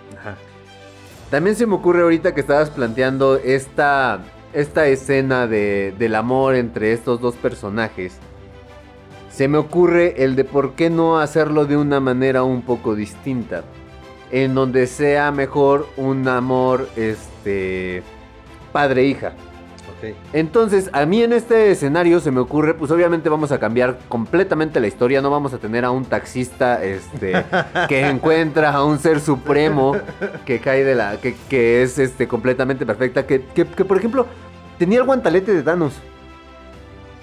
[1.30, 4.20] También se me ocurre ahorita que estabas planteando esta,
[4.54, 8.18] esta escena de, del amor entre estos dos personajes.
[9.38, 13.62] Se me ocurre el de por qué no hacerlo de una manera un poco distinta.
[14.32, 18.02] En donde sea mejor un amor, este,
[18.72, 19.34] padre-hija.
[20.32, 24.80] Entonces, a mí en este escenario se me ocurre, pues obviamente vamos a cambiar completamente
[24.80, 27.44] la historia, no vamos a tener a un taxista este
[27.88, 29.96] que encuentra a un ser supremo
[30.46, 34.26] que cae de la que, que es este completamente perfecta, que, que, que, por ejemplo
[34.78, 35.94] tenía el guantalete de Thanos.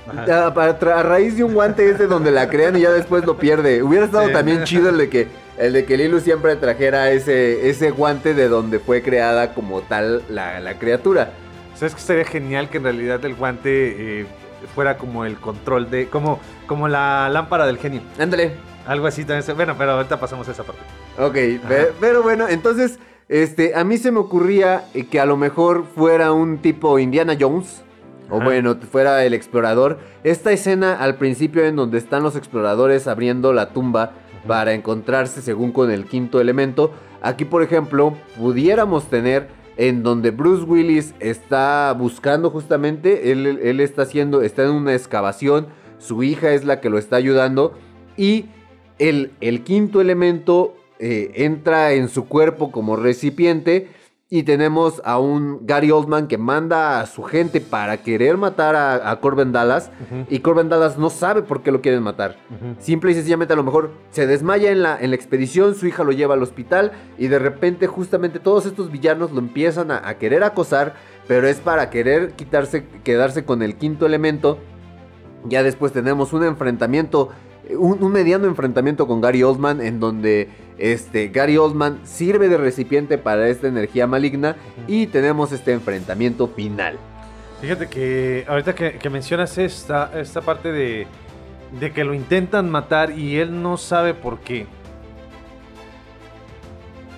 [0.07, 3.81] A, a raíz de un guante ese donde la crean y ya después lo pierde.
[3.83, 4.33] Hubiera estado Sí.
[4.33, 5.27] también chido el de que
[5.57, 10.21] el de que Lilu siempre trajera ese, ese guante de donde fue creada como tal
[10.29, 11.31] la, la criatura.
[11.75, 14.25] ¿Sabes que sería genial que en realidad el guante eh,
[14.75, 16.07] fuera como el control de.
[16.07, 18.01] como, como la lámpara del genio?
[18.19, 18.51] Ándale.
[18.85, 19.55] Algo así también.
[19.55, 20.81] Bueno, pero ahorita pasamos a esa parte.
[21.17, 21.33] Ok,
[21.67, 22.99] pe- pero bueno, entonces,
[23.29, 27.81] este, a mí se me ocurría que a lo mejor fuera un tipo Indiana Jones.
[28.30, 28.45] O Ajá.
[28.45, 29.99] bueno, fuera el explorador.
[30.23, 34.13] Esta escena al principio en donde están los exploradores abriendo la tumba
[34.47, 36.91] para encontrarse según con el quinto elemento.
[37.21, 39.47] Aquí, por ejemplo, pudiéramos tener
[39.78, 45.67] en donde Bruce Willis está buscando justamente, él, él está haciendo, está en una excavación,
[45.97, 47.73] su hija es la que lo está ayudando
[48.15, 48.45] y
[48.99, 53.89] el, el quinto elemento eh, entra en su cuerpo como recipiente
[54.28, 59.11] y tenemos a un Gary Oldman que manda a su gente para querer matar a,
[59.11, 59.91] a Corbin Dallas
[60.30, 62.36] y Corbin Dallas no sabe por qué lo quieren matar.
[62.80, 66.03] Simple y sencillamente a lo mejor se desmaya en la, en la expedición, su hija
[66.03, 70.17] lo lleva al hospital y de repente justamente todos estos villanos lo empiezan a, a
[70.17, 70.95] querer acosar,
[71.28, 74.57] pero es para querer quitarse, quedarse con el quinto elemento.
[75.47, 77.30] Ya después tenemos un enfrentamiento,
[77.78, 83.17] un, un mediano enfrentamiento con Gary Oldman en donde este, Gary Oldman sirve de recipiente
[83.17, 84.55] para esta energía maligna
[84.88, 86.97] y tenemos este enfrentamiento final.
[87.61, 91.07] Fíjate que ahorita que, que mencionas esta, esta parte de,
[91.80, 94.67] de que lo intentan matar y él no sabe por qué.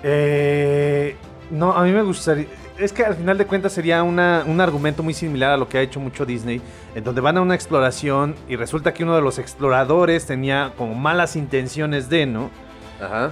[0.03, 1.15] Eh,
[1.51, 2.45] no, a mí me gustaría...
[2.77, 5.79] Es que al final de cuentas sería una- un argumento muy similar a lo que
[5.79, 6.61] ha hecho mucho Disney,
[6.93, 10.93] en donde van a una exploración y resulta que uno de los exploradores tenía como
[10.93, 12.51] malas intenciones de, ¿no?
[13.01, 13.31] Ajá.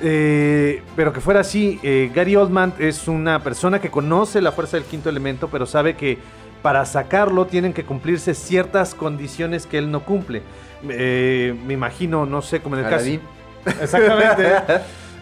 [0.00, 4.76] Eh, pero que fuera así, eh, Gary Oldman es una persona que conoce la fuerza
[4.76, 6.18] del quinto elemento, pero sabe que
[6.62, 10.42] para sacarlo tienen que cumplirse ciertas condiciones que él no cumple.
[10.88, 13.20] Eh, me imagino, no sé, como en el Aladín.
[13.64, 13.78] caso.
[13.82, 14.44] Exactamente.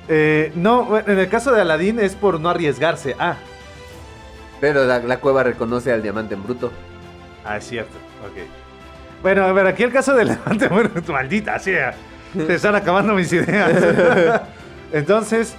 [0.09, 3.17] Eh, no, en el caso de Aladdin es por no arriesgarse.
[3.19, 3.37] Ah,
[4.61, 6.71] Pero la, la cueva reconoce al diamante en bruto.
[7.45, 7.97] ah, es cierto.
[8.23, 8.43] Ok.
[9.23, 11.95] Bueno, a ver, aquí el caso de Levante, bueno, tu maldita sea.
[12.35, 13.73] Se están acabando mis ideas.
[14.93, 15.55] Entonces,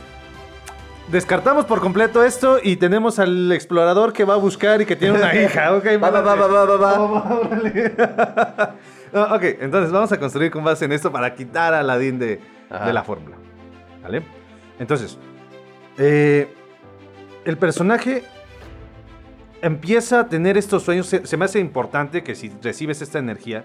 [1.09, 5.17] descartamos por completo esto y tenemos al explorador que va a buscar y que tiene
[5.17, 5.73] una hija.
[5.75, 7.39] Ok, Va, va, va, va, va, va, va.
[7.39, 7.95] Órale.
[9.13, 12.41] No, ok, entonces vamos a construir con base en esto para quitar a Aladdin de
[12.69, 13.37] la fórmula.
[14.03, 14.21] ¿Vale?
[14.79, 15.17] Entonces,
[15.97, 16.53] eh,
[17.45, 18.23] el personaje
[19.61, 21.07] empieza a tener estos sueños.
[21.07, 23.63] Se, se me hace importante que si recibes esta energía,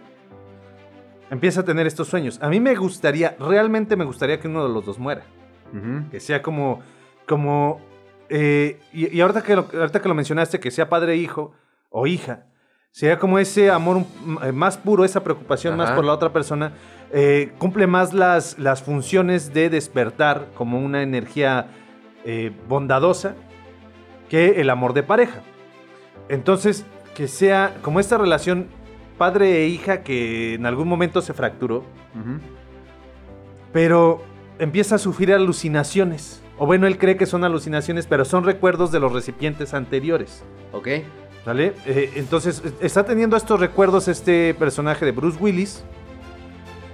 [1.28, 2.38] empieza a tener estos sueños.
[2.40, 5.24] A mí me gustaría, realmente me gustaría que uno de los dos muera.
[6.10, 6.80] Que sea como,
[7.26, 7.80] como,
[8.28, 11.52] eh, y, y ahorita, que lo, ahorita que lo mencionaste, que sea padre, hijo
[11.88, 12.46] o hija,
[12.90, 14.04] sea como ese amor
[14.42, 16.72] eh, más puro, esa preocupación más por la otra persona.
[17.10, 21.66] eh, cumple más las, las funciones de despertar como una energía
[22.24, 23.34] eh, bondadosa
[24.28, 25.40] que el amor de pareja.
[26.28, 28.68] Entonces, que sea como esta relación
[29.18, 31.84] padre e hija que en algún momento se fracturó,
[33.72, 34.22] pero
[34.62, 36.40] empieza a sufrir alucinaciones.
[36.58, 40.44] O bueno, él cree que son alucinaciones, pero son recuerdos de los recipientes anteriores.
[40.72, 40.88] Ok.
[41.44, 41.74] ¿Vale?
[41.86, 45.82] Eh, entonces, está teniendo estos recuerdos este personaje de Bruce Willis.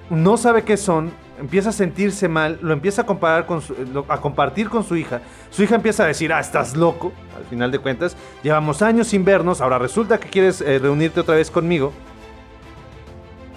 [0.08, 3.74] No sabe qué son, empieza a sentirse mal, lo empieza a comparar con su-
[4.08, 5.20] a compartir con su hija.
[5.50, 7.12] Su hija empieza a decir, ah, estás loco.
[7.36, 11.34] Al final de cuentas, llevamos años sin vernos, ahora resulta que quieres eh, reunirte otra
[11.34, 11.92] vez conmigo.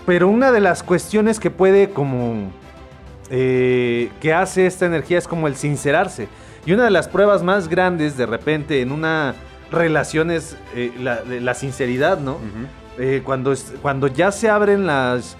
[0.06, 2.52] Pero una de las cuestiones que puede como
[3.34, 6.28] eh, que hace esta energía es como el sincerarse.
[6.66, 9.36] Y una de las pruebas más grandes de repente en una
[9.72, 12.38] relación es eh, la, sinceridad, ¿no?
[13.00, 15.38] Eh, cuando, cuando ya se abren las,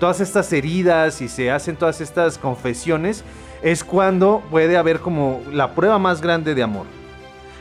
[0.00, 3.22] todas estas heridas y se hacen todas estas confesiones,
[3.62, 6.86] es cuando puede haber como la prueba más grande de amor.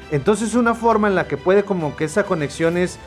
[0.10, 2.98] Entonces una forma en la que puede como que esa conexión es,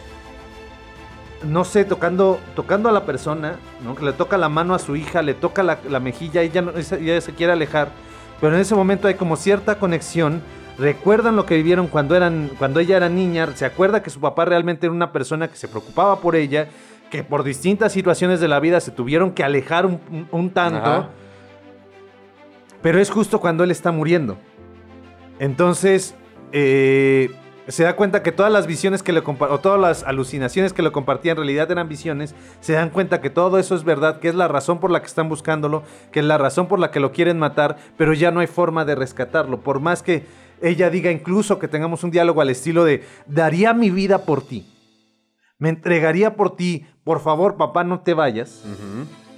[1.45, 3.95] no sé, tocando, tocando a la persona, ¿no?
[3.95, 6.72] que le toca la mano a su hija, le toca la, la mejilla, ella, no-
[6.72, 7.88] ella se quiere alejar,
[8.41, 10.43] pero en ese momento hay como cierta conexión,
[10.78, 14.45] recuerdan lo que vivieron cuando, eran, cuando ella era niña, se acuerda que su papá
[14.45, 16.68] realmente era una persona que se preocupaba por ella,
[17.11, 20.78] que por distintas situaciones de la vida se tuvieron que alejar un, un- un tanto,
[20.91, 21.09] Ajá.
[22.82, 24.36] pero es justo cuando él está muriendo.
[25.38, 26.14] Entonces,
[26.53, 27.30] eh,
[27.68, 30.92] se da cuenta que todas las visiones que le o todas las alucinaciones que le
[30.92, 32.34] compartía en realidad eran visiones.
[32.61, 35.06] Se dan cuenta que todo eso es verdad, que es la razón por la que
[35.06, 38.40] están buscándolo, que es la razón por la que lo quieren matar, pero ya no
[38.40, 39.61] hay forma de rescatarlo.
[39.61, 40.26] Por más que
[40.62, 44.66] ella diga incluso que tengamos un diálogo al estilo de, daría mi vida por ti.
[45.58, 46.86] Me entregaría por ti.
[47.04, 48.64] Por favor, papá, no te vayas.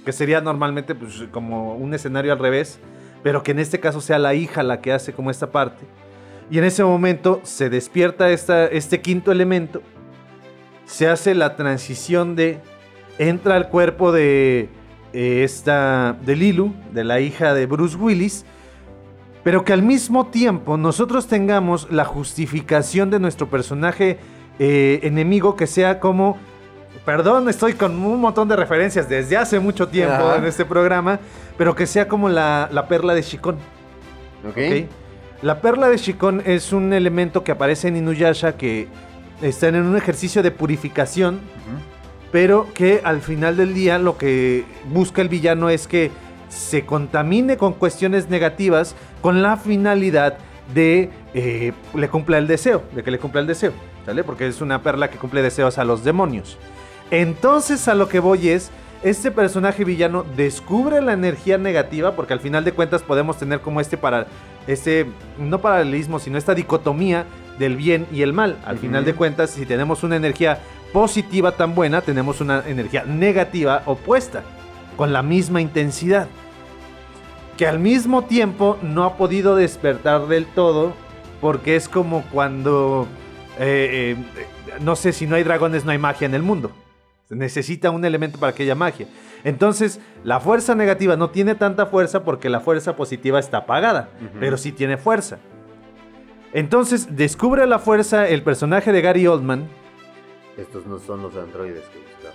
[0.05, 2.79] Que sería normalmente pues, como un escenario al revés,
[3.23, 5.85] pero que en este caso sea la hija la que hace como esta parte.
[6.49, 9.81] Y en ese momento se despierta esta, este quinto elemento,
[10.85, 12.59] se hace la transición de,
[13.17, 14.69] entra al cuerpo de
[15.13, 18.45] eh, esta, de Lilu, de la hija de Bruce Willis,
[19.43, 24.19] pero que al mismo tiempo nosotros tengamos la justificación de nuestro personaje
[24.59, 26.37] eh, enemigo que sea como,
[27.05, 30.37] perdón, estoy con un montón de referencias desde hace mucho tiempo Ajá.
[30.37, 31.19] en este programa,
[31.57, 33.55] pero que sea como la, la perla de Shikon.
[34.47, 34.57] Ok.
[34.57, 35.02] ¿ok?
[35.43, 38.87] La perla de Shikon es un elemento que aparece en Inuyasha que
[39.41, 41.41] están en un ejercicio de purificación,
[42.31, 46.11] pero que al final del día lo que busca el villano es que
[46.47, 50.37] se contamine con cuestiones negativas con la finalidad
[50.73, 53.73] de eh, le cumpla el deseo, de que le cumpla el deseo,
[54.05, 54.23] ¿sale?
[54.23, 56.57] Porque es una perla que cumple deseos a los demonios.
[57.11, 58.71] Entonces a lo que voy es,
[59.03, 63.81] este personaje villano descubre la energía negativa, porque al final de cuentas podemos tener como
[63.81, 64.27] este para
[64.65, 65.05] este
[65.37, 67.25] no paralelismo, sino esta dicotomía
[67.59, 68.57] del bien y el mal.
[68.65, 70.59] Al final de cuentas, si tenemos una energía
[70.93, 74.43] positiva tan buena, tenemos una energía negativa opuesta,
[74.95, 76.27] con la misma intensidad.
[77.57, 80.93] Que al mismo tiempo no ha podido despertar del todo,
[81.41, 83.05] porque es como cuando,
[83.59, 86.71] eh, eh, no sé, si no hay dragones no hay magia en el mundo.
[87.35, 89.07] Necesita un elemento para que haya magia.
[89.43, 94.09] Entonces, la fuerza negativa no tiene tanta fuerza porque la fuerza positiva está apagada,
[94.39, 95.37] pero sí tiene fuerza.
[96.53, 99.67] Entonces, descubre la fuerza el personaje de Gary Oldman.
[100.57, 102.33] Estos no son los androides que buscaba.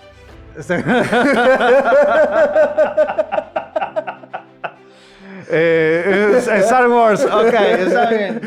[5.51, 8.41] Eh, es- es Star Wars, ok, está bien.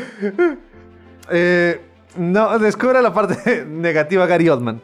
[1.30, 1.80] Eh,
[2.16, 4.80] no, descubre la parte negativa Gary Oldman.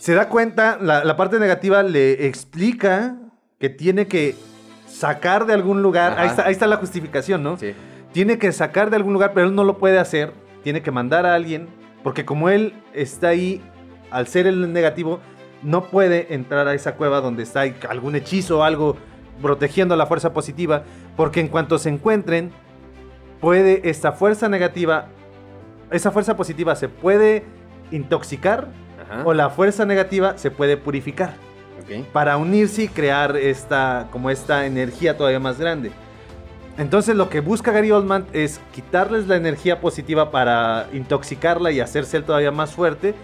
[0.00, 3.16] Se da cuenta, la, la parte negativa le explica
[3.58, 4.34] que tiene que
[4.86, 6.14] sacar de algún lugar.
[6.18, 7.58] Ahí está, ahí está la justificación, ¿no?
[7.58, 7.74] Sí.
[8.10, 10.32] Tiene que sacar de algún lugar, pero él no lo puede hacer.
[10.62, 11.68] Tiene que mandar a alguien,
[12.02, 13.60] porque como él está ahí,
[14.10, 15.20] al ser el negativo,
[15.62, 18.96] no puede entrar a esa cueva donde está algún hechizo o algo
[19.42, 20.84] protegiendo la fuerza positiva,
[21.14, 22.52] porque en cuanto se encuentren,
[23.38, 25.08] puede esta fuerza negativa,
[25.90, 27.44] esa fuerza positiva se puede
[27.90, 28.68] intoxicar
[29.10, 29.22] Ajá.
[29.24, 31.34] o la fuerza negativa se puede purificar
[32.12, 35.90] para unirse y crear esta como esta energía todavía más grande.
[36.78, 42.16] Entonces lo que busca Gary Oldman es quitarles la energía positiva para intoxicarla y hacerse
[42.16, 43.14] él todavía más fuerte.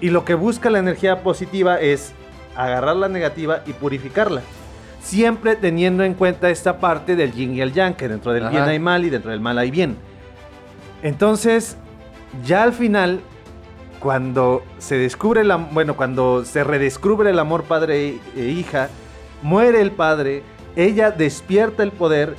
[0.00, 2.12] Y lo que busca la energía positiva es
[2.56, 4.42] agarrar la negativa y purificarla.
[5.00, 8.50] Siempre teniendo en cuenta esta parte del yin y el yang, que dentro del Ajá.
[8.50, 9.96] bien hay mal y dentro del mal hay bien.
[11.02, 11.76] Entonces,
[12.44, 13.20] ya al final,
[14.00, 18.88] cuando se descubre la, bueno, cuando se redescubre el amor padre e, e hija,
[19.42, 20.42] muere el padre,
[20.76, 22.36] ella despierta el poder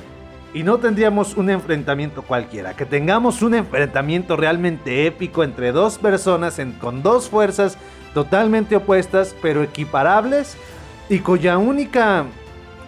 [0.52, 6.58] y no tendríamos un enfrentamiento cualquiera, que tengamos un enfrentamiento realmente épico entre dos personas
[6.58, 7.76] en- con dos fuerzas
[8.14, 10.56] totalmente opuestas pero equiparables
[11.08, 12.24] y cuya única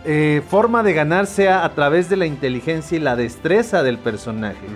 [0.04, 4.66] eh, forma de ganar sea a través de la inteligencia y la destreza del personaje.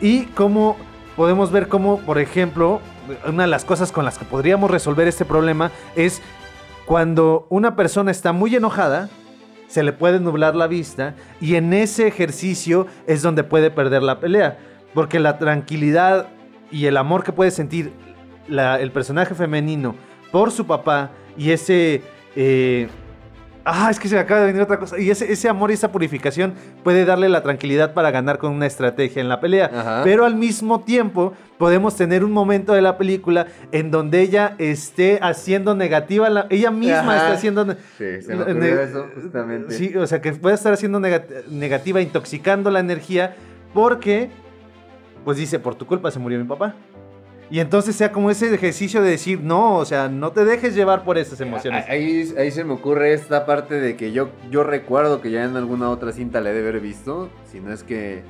[0.00, 0.78] Y cómo
[1.16, 2.80] podemos ver cómo, por ejemplo,
[3.26, 6.22] una de las cosas con las que podríamos resolver este problema es
[6.86, 9.08] cuando una persona está muy enojada,
[9.68, 14.18] se le puede nublar la vista y en ese ejercicio es donde puede perder la
[14.18, 14.58] pelea.
[14.94, 16.28] Porque la tranquilidad
[16.72, 17.92] y el amor que puede sentir
[18.48, 19.94] el personaje femenino
[20.32, 22.02] por su papá y ese...
[22.34, 22.88] eh,
[23.64, 24.98] Ah, es que se me acaba de venir otra cosa.
[24.98, 28.66] Y ese, ese amor y esa purificación puede darle la tranquilidad para ganar con una
[28.66, 29.70] estrategia en la pelea.
[29.72, 30.00] Ajá.
[30.02, 35.18] Pero al mismo tiempo podemos tener un momento de la película en donde ella esté
[35.22, 37.16] haciendo negativa, la- ella misma Ajá.
[37.16, 37.66] está haciendo...
[37.98, 39.74] Sí, se me ne- ocurrió eso, justamente.
[39.74, 43.36] Sí, o sea, que puede estar haciendo negat- negativa, intoxicando la energía,
[43.74, 44.30] porque,
[45.24, 46.74] pues dice, por tu culpa se murió mi papá.
[47.50, 51.02] Y entonces sea como ese ejercicio de decir, no, o sea, no te dejes llevar
[51.04, 51.84] por esas emociones.
[51.88, 55.56] Ahí, ahí se me ocurre esta parte de que yo, yo recuerdo que ya en
[55.56, 57.28] alguna otra cinta la he de haber visto.
[57.50, 58.22] Si no es que.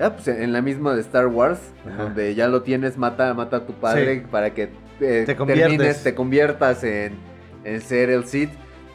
[0.00, 2.04] Ah, pues en la misma de Star Wars, Ajá.
[2.04, 4.26] donde ya lo tienes, mata, mata a tu padre Sí.
[4.30, 4.70] para que
[5.00, 7.14] eh, Te termines, te conviertas en,
[7.64, 8.50] en ser el Sith.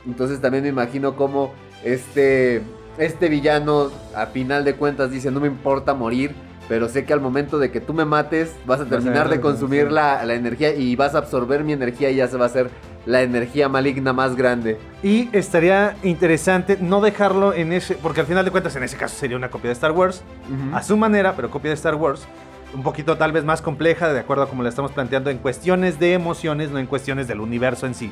[0.07, 2.61] Entonces también me imagino cómo este,
[2.97, 6.31] este villano, a final de cuentas, dice: No me importa morir.
[6.69, 9.91] Pero sé que al momento de que tú me mates, vas a terminar de consumir
[9.91, 12.69] la, la energía y vas a absorber mi energía y ya se va a hacer
[13.05, 14.79] la energía maligna más grande.
[15.01, 19.15] Y estaría interesante no dejarlo en ese, porque al final de cuentas en ese caso
[19.15, 20.23] sería una copia de Star Wars,
[20.73, 22.25] a su manera, pero copia de Star Wars,
[22.73, 25.99] un poquito tal vez más compleja, de acuerdo a como la estamos planteando, en cuestiones
[25.99, 28.11] de emociones, no en cuestiones del universo en sí,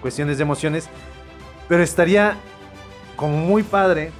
[0.00, 0.88] cuestiones de emociones,
[1.68, 2.36] pero estaría
[3.16, 4.12] como muy padre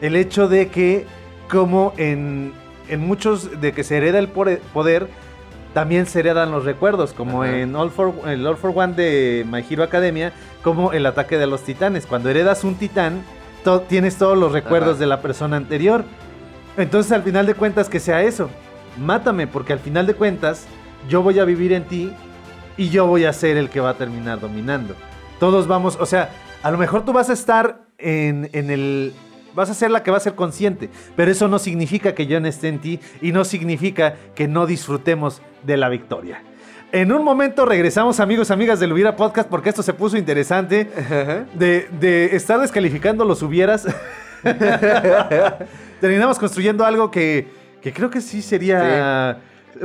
[0.00, 1.06] el hecho de que
[1.48, 2.52] como en,
[2.88, 5.08] en muchos de que se hereda el poder,
[5.74, 7.58] también se heredan los recuerdos, como Ajá.
[7.58, 10.32] en All for, el All for One de My Hero Academia,
[10.62, 12.06] como el ataque de los titanes.
[12.06, 13.22] Cuando heredas un titán,
[13.64, 15.00] to- tienes todos los recuerdos Ajá.
[15.00, 16.04] de la persona anterior.
[16.76, 18.48] Entonces al final de cuentas que sea eso.
[18.98, 20.66] Mátame, porque al final de cuentas
[21.08, 22.12] yo voy a vivir en ti
[22.76, 24.94] y yo voy a ser el que va a terminar dominando.
[25.38, 26.30] Todos vamos, o sea,
[26.62, 29.12] a lo mejor tú vas a estar en, en el...
[29.54, 32.38] Vas a ser la que va a ser consciente, pero eso no significa que yo
[32.40, 36.42] no esté en ti y no significa que no disfrutemos de la victoria.
[36.90, 40.88] En un momento regresamos, amigos, amigas del Hubiera Podcast, porque esto se puso interesante.
[41.54, 43.86] De, de estar descalificando los hubieras.
[46.00, 47.46] Terminamos construyendo algo que,
[47.82, 49.38] que creo que sí sería.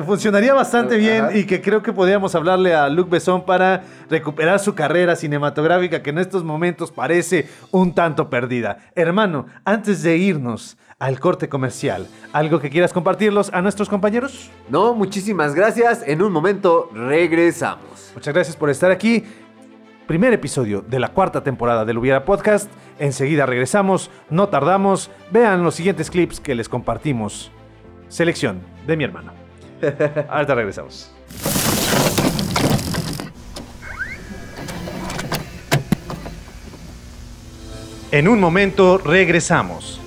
[0.06, 1.38] Funcionaría bastante bien Ajá.
[1.38, 6.10] y que creo que podríamos hablarle a Luc Besson para recuperar su carrera cinematográfica que
[6.10, 8.78] en estos momentos parece un tanto perdida.
[8.96, 14.50] Hermano, antes de irnos al corte comercial, ¿algo que quieras compartirlos a nuestros compañeros?
[14.70, 16.04] No, muchísimas gracias.
[16.08, 18.12] En un momento regresamos.
[18.16, 19.24] Muchas gracias por estar aquí.
[20.08, 22.70] Primer episodio de la cuarta temporada del Hubiera Podcast.
[23.00, 25.12] Enseguida regresamos, no tardamos.
[25.32, 27.52] Vean los siguientes clips que les compartimos.
[28.10, 29.43] Selección de mi hermano.
[30.30, 31.12] Ahorita regresamos.
[38.12, 40.00] En un momento regresamos.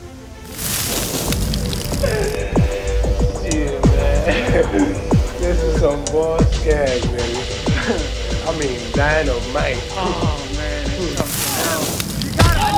[5.41, 7.05] This is some bullshit.
[8.47, 10.46] I mean, dynamite.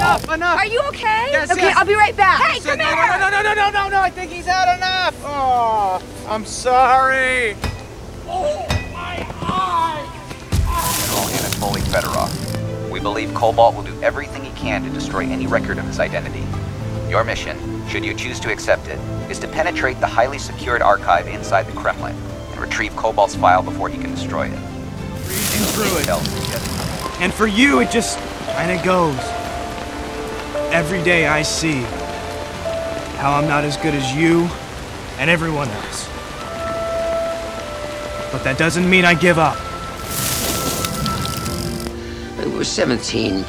[0.09, 0.21] Oh, man.
[0.21, 0.59] Enough, enough.
[0.59, 1.29] Are you okay?
[1.31, 1.77] Yes, okay, yes.
[1.77, 2.41] I'll be right back.
[2.41, 2.97] Hey, come no, here.
[2.97, 4.01] No, no, no, no, no, no, no.
[4.01, 5.15] I think he's had enough.
[5.23, 7.57] Oh, I'm sorry.
[8.25, 8.57] General
[11.29, 12.91] Anatoly Fedorov.
[12.91, 16.45] We believe Cobalt will do everything he can to destroy any record of his identity.
[17.11, 18.99] Your mission, should you choose to accept it,
[19.31, 22.17] is to penetrate the highly secured archive inside the Kremlin
[22.51, 24.59] and retrieve Cobalt's file before he can destroy it.
[25.75, 26.09] through it.
[27.21, 28.19] And for you, it just
[28.55, 29.48] kind of goes.
[30.71, 31.81] Every day I see
[33.17, 34.49] how I'm not as good as you
[35.19, 36.07] and everyone else.
[38.31, 39.57] But that doesn't mean I give up.
[42.39, 43.45] It was 17,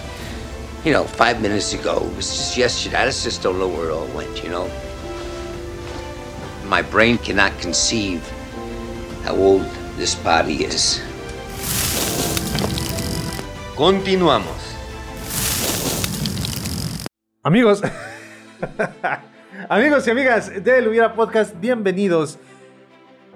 [0.86, 1.98] you know, five minutes ago.
[2.10, 2.98] It was just yesterday.
[2.98, 4.72] I just don't know where it all went, you know?
[6.66, 8.26] My brain cannot conceive
[9.24, 9.64] how old
[9.98, 11.02] this body is.
[13.76, 14.69] Continuamos.
[17.50, 17.82] Amigos,
[19.70, 22.38] amigos y amigas del Hubiera Podcast, bienvenidos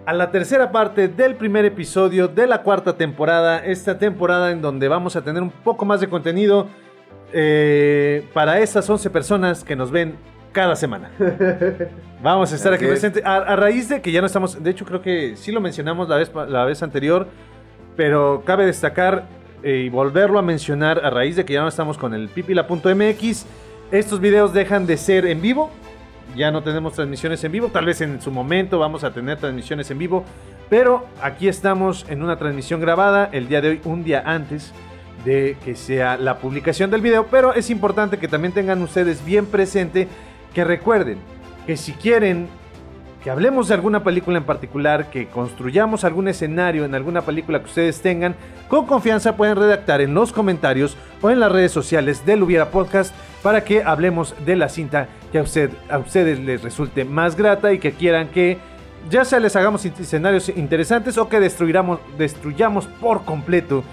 [0.05, 3.65] a la tercera parte del primer episodio de la cuarta temporada.
[3.65, 6.67] Esta temporada en donde vamos a tener un poco más de contenido.
[7.33, 10.15] eh, para esas 11 personas que nos ven
[10.51, 11.09] cada semana.
[12.21, 12.91] Vamos a estar aquí es.
[12.91, 13.25] presentes.
[13.25, 16.07] A, a raíz de que ya no estamos, de hecho creo que sí lo mencionamos
[16.07, 17.29] la vez, la vez anterior,
[17.95, 19.25] pero cabe destacar
[19.63, 23.47] eh, y volverlo a mencionar a raíz de que ya no estamos con el pipila.mx.
[23.93, 25.69] Estos videos dejan de ser en vivo.
[26.35, 27.67] Ya no tenemos transmisiones en vivo.
[27.67, 30.23] Tal vez en su momento vamos a tener transmisiones en vivo.
[30.67, 34.73] Pero aquí estamos en una transmisión grabada el día de hoy, un día antes
[35.23, 37.27] de que sea la publicación del video.
[37.27, 40.07] Pero es importante que también tengan ustedes bien presente
[40.55, 41.19] que recuerden
[41.67, 42.47] que si quieren
[43.23, 47.65] que hablemos de alguna película en particular, que construyamos algún escenario en alguna película que
[47.65, 48.35] ustedes tengan,
[48.67, 53.15] con confianza pueden redactar en los comentarios o en las redes sociales del Hubiera Podcast
[53.41, 57.71] para que hablemos de la cinta que a, usted, a ustedes les resulte más grata
[57.71, 58.57] y que quieran que
[59.09, 63.85] ya sea les hagamos escenarios interesantes o que destruyamos, destruyamos por completo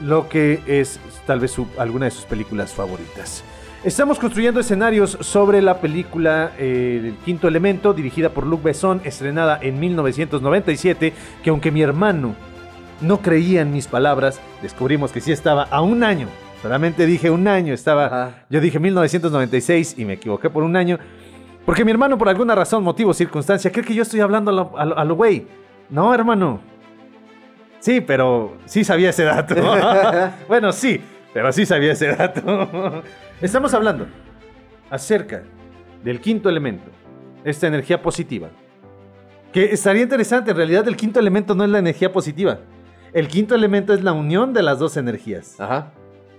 [0.00, 3.44] lo que es tal vez alguna de sus películas favoritas.
[3.84, 9.58] Estamos construyendo escenarios sobre la película eh, El Quinto Elemento, dirigida por Luc Besson, estrenada
[9.60, 11.12] en 1997,
[11.42, 12.36] que aunque mi hermano
[13.00, 16.28] no creía en mis palabras, descubrimos que sí estaba a un año.
[16.62, 18.44] Solamente dije un año, estaba...
[18.48, 21.00] Yo dije 1996 y me equivoqué por un año.
[21.66, 24.96] Porque mi hermano, por alguna razón, motivo, circunstancia, cree que yo estoy hablando a lo,
[24.96, 25.48] a güey.
[25.90, 26.60] No, hermano.
[27.80, 29.56] Sí, pero sí sabía ese dato.
[30.46, 31.00] bueno, sí,
[31.34, 33.02] pero sí sabía ese dato.
[33.42, 34.06] Estamos hablando
[34.88, 35.42] acerca
[36.04, 36.84] del quinto elemento,
[37.42, 38.50] esta energía positiva.
[39.52, 42.60] Que estaría interesante, en realidad el quinto elemento no es la energía positiva.
[43.12, 45.58] El quinto elemento es la unión de las dos energías.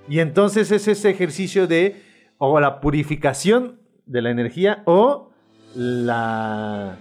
[0.08, 2.02] Y entonces es ese ejercicio de
[2.38, 5.30] o la purificación de la energía o
[5.76, 6.96] la...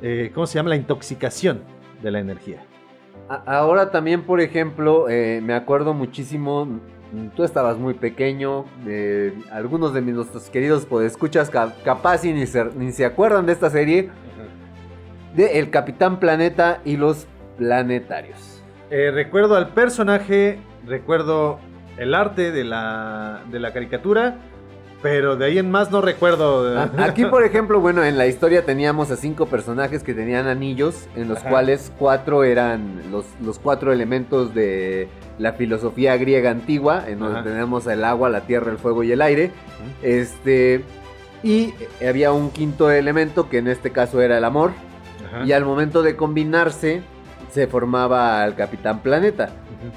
[0.00, 0.70] eh, ¿Cómo se llama?
[0.70, 1.64] La intoxicación
[2.04, 2.64] de la energía.
[3.28, 6.80] Ahora también, por ejemplo, eh, me acuerdo muchísimo,
[7.36, 12.46] tú estabas muy pequeño, eh, algunos de mis, nuestros queridos podescuchas ca- capaz y ni
[12.46, 14.10] se, ni se acuerdan de esta serie,
[15.34, 18.62] de El Capitán Planeta y los Planetarios.
[18.90, 21.58] Eh, recuerdo al personaje, recuerdo
[21.96, 24.36] el arte de la, de la caricatura,
[25.02, 26.78] pero de ahí en más no recuerdo.
[26.98, 31.28] Aquí, por ejemplo, bueno, en la historia teníamos a cinco personajes que tenían anillos, en
[31.28, 31.50] los Ajá.
[31.50, 37.48] cuales cuatro eran los, los cuatro elementos de la filosofía griega antigua, en donde Ajá.
[37.48, 39.50] tenemos el agua, la tierra, el fuego y el aire.
[40.02, 40.84] Este.
[41.42, 41.74] Y
[42.06, 44.70] había un quinto elemento que en este caso era el amor.
[45.44, 47.02] Y al momento de combinarse,
[47.50, 49.48] se formaba al Capitán Planeta.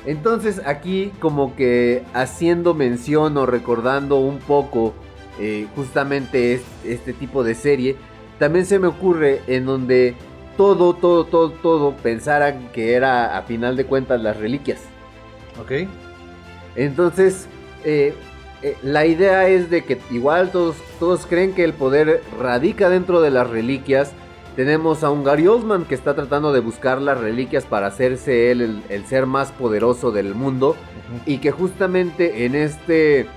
[0.06, 4.94] Entonces aquí como que haciendo mención o recordando un poco
[5.40, 7.96] eh, justamente es- este tipo de serie,
[8.40, 10.16] también se me ocurre en donde
[10.58, 14.80] todo, todo, todo, todo pensaran que era a final de cuentas las reliquias.
[15.62, 15.88] Ok.
[16.76, 17.48] Entonces,
[17.84, 18.14] eh,
[18.62, 23.22] eh, la idea es de que igual todos, todos creen que el poder radica dentro
[23.22, 24.14] de las reliquias.
[24.56, 28.62] Tenemos a un Gary Oldman que está tratando de buscar las reliquias para hacerse él
[28.62, 30.78] el, el ser más poderoso del mundo.
[31.26, 33.28] Y que justamente en este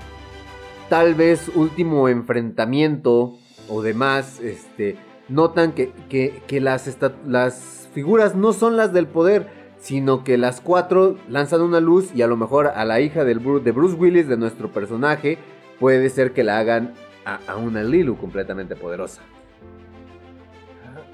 [0.89, 4.95] tal vez último enfrentamiento o demás, este,
[5.27, 6.97] notan que, que- que las,
[7.27, 9.47] las figuras no son las del poder,
[9.77, 13.39] sino que las cuatro lanzan una luz y a lo mejor a la hija del
[13.63, 15.37] de Bruce Willis, de nuestro personaje,
[15.79, 16.93] puede ser que la hagan
[17.25, 19.21] a, a una Lilu completamente poderosa.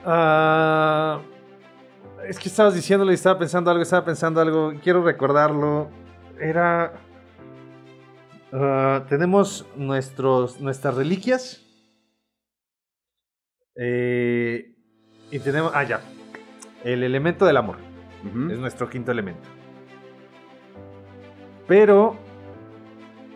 [0.05, 1.21] Ah,
[2.27, 4.73] es que estabas diciéndolo y estaba pensando algo, estaba pensando algo.
[4.83, 5.89] Quiero recordarlo.
[6.39, 6.93] Era.
[8.53, 11.61] ah, tenemos nuestros, nuestras reliquias.
[13.75, 14.75] Eh,
[15.31, 15.71] y tenemos.
[15.73, 16.01] Ah, ya.
[16.83, 17.77] El elemento del amor.
[18.51, 19.47] Es nuestro quinto elemento.
[21.67, 22.17] Pero.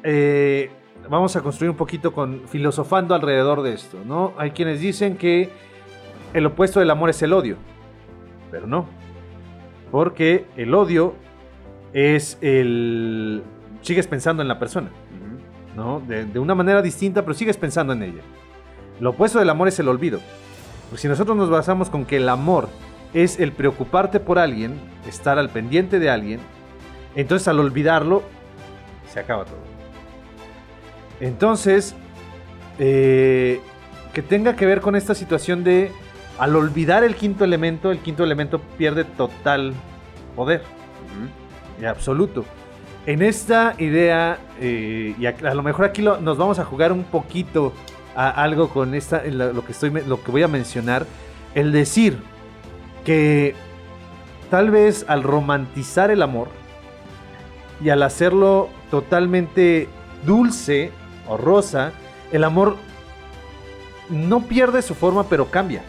[0.04, 0.72] eh,
[1.10, 4.34] vamos a construir un poquito con filosofando alrededor de esto, ¿no?
[4.38, 5.50] Hay quienes dicen que
[6.34, 7.58] el opuesto del amor es el odio.
[8.52, 8.88] Pero no.
[9.92, 11.16] Porque el odio
[11.94, 13.44] es el...
[13.82, 14.90] Sigues pensando en la persona.
[15.76, 16.02] ¿No?
[16.02, 18.22] De, de una manera distinta, pero sigues pensando en ella.
[19.00, 20.20] Lo opuesto del amor es el olvido.
[20.90, 22.68] Porque si nosotros nos basamos con que el amor
[23.14, 24.74] es el preocuparte por alguien,
[25.08, 26.40] estar al pendiente de alguien,
[27.16, 28.24] entonces al olvidarlo,
[29.12, 29.58] se acaba todo.
[31.20, 31.96] Entonces,
[32.78, 33.62] eh,
[34.14, 35.92] que tenga que ver con esta situación de
[36.40, 39.74] al olvidar el quinto elemento, el quinto elemento pierde total
[40.36, 40.64] poder.
[41.82, 42.46] Y absoluto.
[43.06, 46.92] En esta idea, eh, y a, a lo mejor aquí lo- nos vamos a jugar
[46.92, 47.74] un poquito
[48.16, 51.06] a algo con esta, lo, lo que estoy, lo que voy a mencionar,
[51.56, 52.18] el decir
[53.06, 53.56] que
[54.50, 56.50] tal vez al romantizar el amor
[57.84, 59.88] y al hacerlo totalmente
[60.26, 60.92] dulce
[61.28, 61.92] o rosa,
[62.32, 62.76] el amor
[64.10, 65.82] no pierde su forma, pero cambia.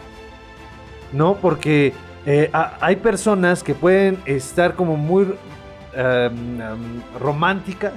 [1.13, 1.35] ¿No?
[1.35, 1.93] Porque
[2.25, 5.33] eh, a- hay personas que pueden estar como muy
[5.93, 7.93] em, em, románticas,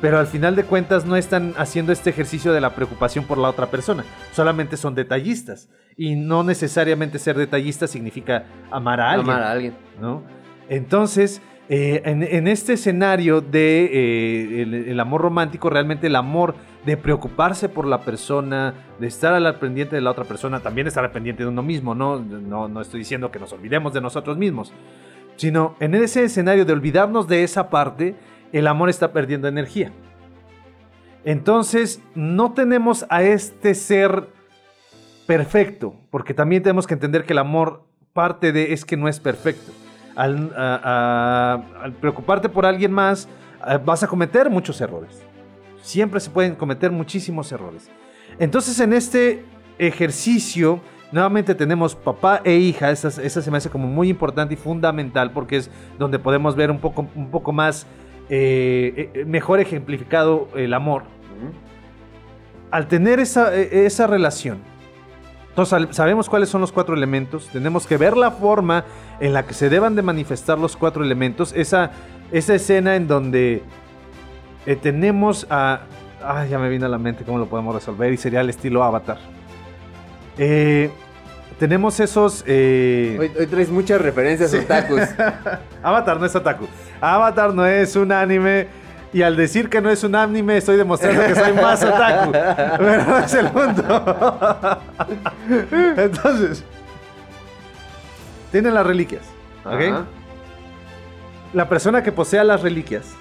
[0.00, 3.48] pero al final de cuentas no están haciendo este ejercicio de la preocupación por la
[3.48, 4.04] otra persona.
[4.32, 5.68] Solamente son detallistas.
[5.96, 9.30] Y no necesariamente ser detallista significa amar a alguien.
[9.30, 9.74] Amar a alguien.
[10.00, 10.22] ¿no?
[10.68, 16.54] Entonces, eh, en, en este escenario de eh, el, el amor romántico, realmente el amor
[16.84, 21.04] de preocuparse por la persona, de estar al pendiente de la otra persona, también estar
[21.04, 22.18] al pendiente de uno mismo, ¿no?
[22.20, 24.72] No, no estoy diciendo que nos olvidemos de nosotros mismos,
[25.36, 28.14] sino en ese escenario de olvidarnos de esa parte,
[28.52, 29.90] el amor está perdiendo energía.
[31.24, 34.28] Entonces, no tenemos a este ser
[35.26, 39.18] perfecto, porque también tenemos que entender que el amor parte de es que no es
[39.18, 39.72] perfecto.
[40.16, 40.80] Al, a-
[41.80, 43.28] a- al preocuparte por alguien más,
[43.66, 45.22] eh, vas a cometer muchos errores.
[45.82, 47.90] Siempre se pueden cometer muchísimos errores.
[48.38, 49.44] Entonces, en este
[49.78, 50.80] ejercicio,
[51.12, 52.90] nuevamente tenemos papá e hija.
[52.90, 56.70] Esa, esa se me hace como muy importante y fundamental porque es donde podemos ver
[56.70, 57.86] un poco, un poco más,
[58.30, 61.02] eh, eh, mejor ejemplificado el amor.
[62.70, 64.58] Al tener esa, eh, esa relación,
[65.54, 68.84] entonces sabemos cuáles son los cuatro elementos, tenemos que ver la forma
[69.20, 71.92] en la que se deban de manifestar los cuatro elementos, esa,
[72.32, 73.62] esa escena en donde
[74.66, 75.82] eh, tenemos a...
[76.26, 78.82] Ay, ya me vino a la mente cómo lo podemos resolver y sería el estilo
[78.82, 79.18] Avatar.
[80.38, 80.90] Eh,
[81.58, 82.42] tenemos esos...
[82.48, 84.56] eh, Hoy, hoy traes muchas referencias Sí.
[84.58, 85.02] otakus.
[85.84, 86.66] Avatar no es otaku.
[87.00, 88.66] Avatar no es un anime.
[89.14, 92.32] Y al decir que no es un anime, estoy demostrando que soy más otaku.
[92.78, 94.80] Pero no es el punto.
[95.96, 96.64] Entonces,
[98.50, 99.22] tienen las reliquias.
[99.64, 99.80] ¿Ok?
[99.80, 100.04] Ajá.
[101.52, 103.14] La persona que posea las reliquias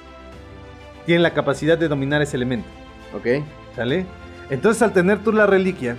[1.06, 2.68] tiene la capacidad de dominar ese elemento.
[3.16, 3.44] Ok.
[3.76, 4.08] ¿Sale?
[4.50, 5.96] Entonces, al tener tú la reliquia,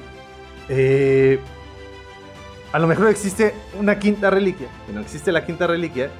[0.68, 1.38] eh,
[2.72, 4.66] a lo mejor existe una quinta reliquia.
[4.88, 6.10] Que no existe la quinta reliquia,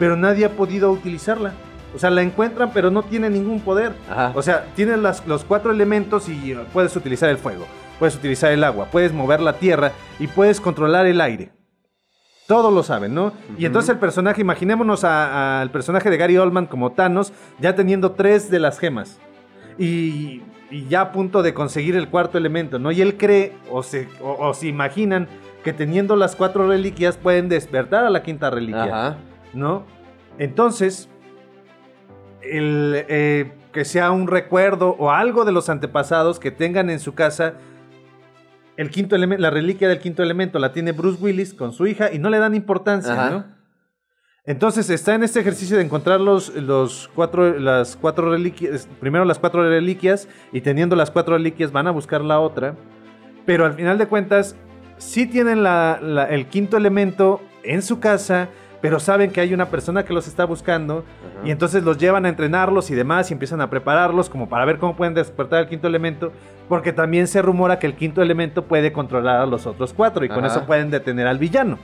[0.00, 1.52] pero nadie ha podido utilizarla.
[1.94, 3.92] O sea, la encuentran, pero no tiene ningún poder.
[4.34, 7.66] O sea, tienes las- los cuatro elementos y uh, puedes utilizar el fuego,
[7.98, 11.52] puedes utilizar el agua, puedes mover la tierra y puedes controlar el aire.
[12.46, 13.32] Todos lo saben, ¿no?
[13.56, 18.50] Y entonces el personaje, imaginémonos al personaje de Gary Oldman como Thanos, ya teniendo tres
[18.50, 19.18] de las gemas.
[19.78, 22.92] Y, y ya a punto de conseguir el cuarto elemento, ¿no?
[22.92, 25.26] Y él cree o se, o, o se imaginan
[25.62, 29.16] que teniendo las cuatro reliquias pueden despertar a la quinta reliquia, Ajá.
[29.54, 29.84] ¿no?
[30.38, 31.08] Entonces,
[32.50, 37.14] el, eh, que sea un recuerdo o algo de los antepasados que tengan en su
[37.14, 37.54] casa
[38.76, 42.12] el quinto elemento, la reliquia del quinto elemento la tiene Bruce Willis con su hija
[42.12, 43.14] y no le dan importancia.
[43.30, 43.44] ¿no?
[44.46, 49.38] Entonces está en este ejercicio de encontrar los, los cuatro, las cuatro reliquias, primero las
[49.38, 52.74] cuatro reliquias y teniendo las cuatro reliquias van a buscar la otra,
[53.46, 54.56] pero al final de cuentas
[54.98, 58.48] sí tienen la- la- el quinto elemento en su casa,
[58.84, 61.06] pero saben que hay una persona que los está buscando
[61.42, 64.76] y entonces los llevan a entrenarlos y demás y empiezan a prepararlos como para ver
[64.76, 66.32] cómo pueden despertar el quinto elemento,
[66.68, 70.28] porque también se rumora que el quinto elemento puede controlar a los otros cuatro y
[70.28, 71.78] con eso pueden detener al villano.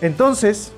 [0.00, 0.74] Entonces,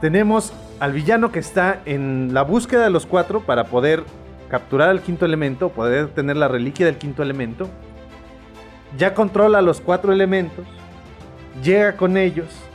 [0.00, 4.04] tenemos al villano que está en la búsqueda de los cuatro para poder
[4.48, 7.68] capturar al quinto elemento, poder tener la reliquia del quinto elemento.
[8.96, 10.64] Ya controla los cuatro elementos,
[11.62, 12.69] llega con ellos.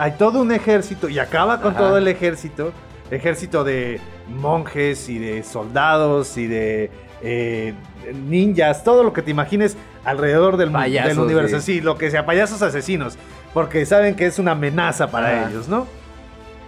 [0.00, 1.78] Hay todo un ejército y acaba con Ajá.
[1.78, 2.72] todo el ejército.
[3.10, 6.90] Ejército de monjes y de soldados y de
[7.22, 7.74] eh,
[8.14, 11.60] ninjas, todo lo que te imagines alrededor del, mu- del Payasos, universo.
[11.60, 11.74] sí.
[11.74, 13.18] Sí, lo que sea, payasos asesinos.
[13.52, 15.50] Porque saben que es una amenaza para Ajá.
[15.50, 15.86] ellos, ¿no?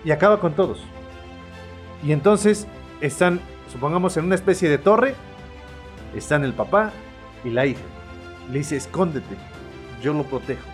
[0.05, 0.83] Y acaba con todos.
[2.05, 2.67] Y entonces
[3.01, 3.41] están,
[3.73, 5.15] supongamos, en una especie de torre.
[6.15, 6.91] Están el papá
[7.45, 7.81] y la hija.
[8.51, 9.37] Le dice, escóndete,
[10.03, 10.67] yo lo protejo.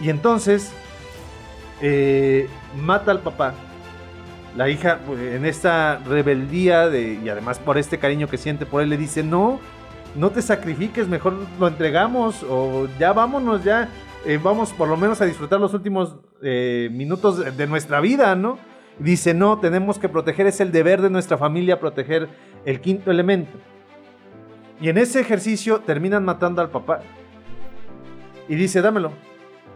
[0.00, 0.70] Y entonces
[1.80, 2.48] eh,
[2.80, 3.54] mata al papá.
[4.56, 8.88] La hija, pues, en esta rebeldía y además por este cariño que siente por él,
[8.88, 9.60] le dice, no,
[10.14, 13.90] no te sacrifiques, mejor lo entregamos o ya vámonos, ya
[14.24, 18.58] eh, vamos por lo menos a disfrutar los últimos eh, minutos de nuestra vida, ¿no?
[18.98, 22.28] Dice, no, tenemos que proteger, es el deber de nuestra familia proteger
[22.64, 23.58] el quinto elemento.
[24.80, 27.00] Y en ese ejercicio terminan matando al papá.
[28.48, 29.12] Y dice, dámelo.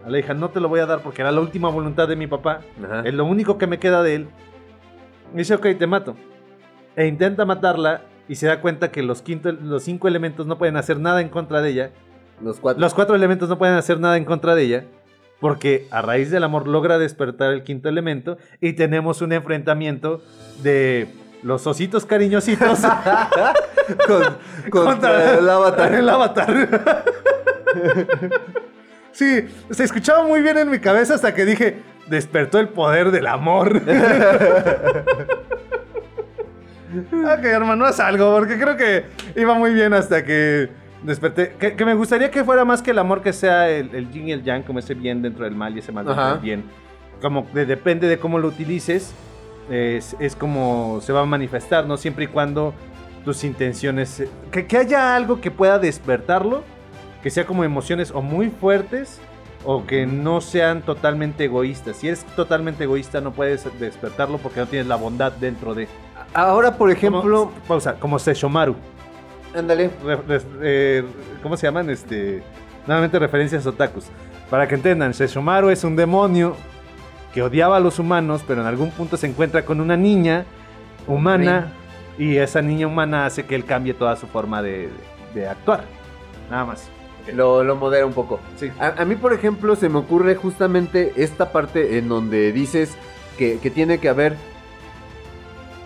[0.05, 2.17] A la hija, no te lo voy a dar porque era la última voluntad de
[2.17, 2.61] mi papá.
[2.83, 3.03] Ajá.
[3.05, 4.29] Es lo único que me queda de él.
[5.35, 6.17] Y dice, ok, te mato.
[6.97, 10.77] E intenta matarla y se da cuenta que los, quinto, los cinco elementos no pueden
[10.77, 11.91] hacer nada en contra de ella.
[12.43, 12.81] Los cuatro.
[12.81, 14.85] Los cuatro elementos no pueden hacer nada en contra de ella.
[15.41, 20.21] Porque a raíz del amor logra despertar el quinto elemento y tenemos un enfrentamiento
[20.63, 21.09] de
[21.43, 22.81] los ositos cariñositos
[24.07, 24.37] Con-
[24.71, 25.95] contra el avatar.
[25.95, 26.69] el avatar.
[29.13, 33.27] sí, se escuchaba muy bien en mi cabeza hasta que dije, despertó el poder del
[33.27, 33.77] amor.
[36.93, 39.05] ok, hermano, haz algo, porque creo que
[39.37, 40.69] iba muy bien hasta que
[41.03, 41.55] desperté.
[41.59, 44.29] Que, que me gustaría que fuera más que el amor que sea el, el yin
[44.29, 46.33] y el yang, como ese bien dentro del mal y ese mal dentro Ajá.
[46.35, 46.65] del bien.
[47.23, 49.13] Como de- depende de cómo lo utilices,
[49.71, 51.97] es, es como se va a manifestar, ¿no?
[51.97, 52.75] Siempre y cuando
[53.25, 54.25] tus intenciones...
[54.51, 56.65] Que, que haya algo que pueda despertarlo,
[57.23, 59.21] que sea como emociones o muy fuertes
[59.65, 61.97] o que no sean totalmente egoístas.
[61.97, 65.87] Si eres totalmente egoísta no puedes despertarlo porque no tienes la bondad dentro de...
[66.33, 68.75] Ahora, por ejemplo, Como, pausa, como Seshomaru.
[69.55, 69.91] ándale.
[70.63, 71.05] Eh,
[71.43, 71.91] ¿Cómo se llaman?
[71.91, 72.43] Este,
[72.87, 74.07] nuevamente referencias otakus.
[74.49, 76.57] Para que entiendan, Seshomaru es un demonio
[77.35, 80.45] que odiaba a los humanos, pero en algún punto se encuentra con una niña
[81.07, 81.73] humana
[82.19, 84.89] y esa niña humana hace que él cambie toda su forma de,
[85.35, 85.85] de actuar.
[86.51, 86.89] Nada más.
[87.33, 88.41] Lo, lo modera un poco.
[88.57, 88.71] Sí.
[88.79, 92.97] A, a mí, por ejemplo, se me ocurre justamente esta parte en donde dices
[93.39, 94.37] que, que tiene que haber...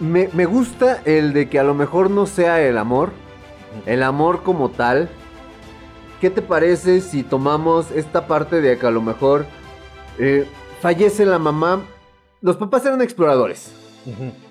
[0.01, 3.11] Me, me gusta el de que a lo mejor no sea el amor,
[3.87, 5.09] el amor como tal.
[6.21, 9.47] ¿Qué te parece si tomamos esta parte de que a lo mejor
[10.19, 10.47] eh,
[10.81, 11.83] fallece la mamá?
[12.41, 13.73] Los papás eran exploradores.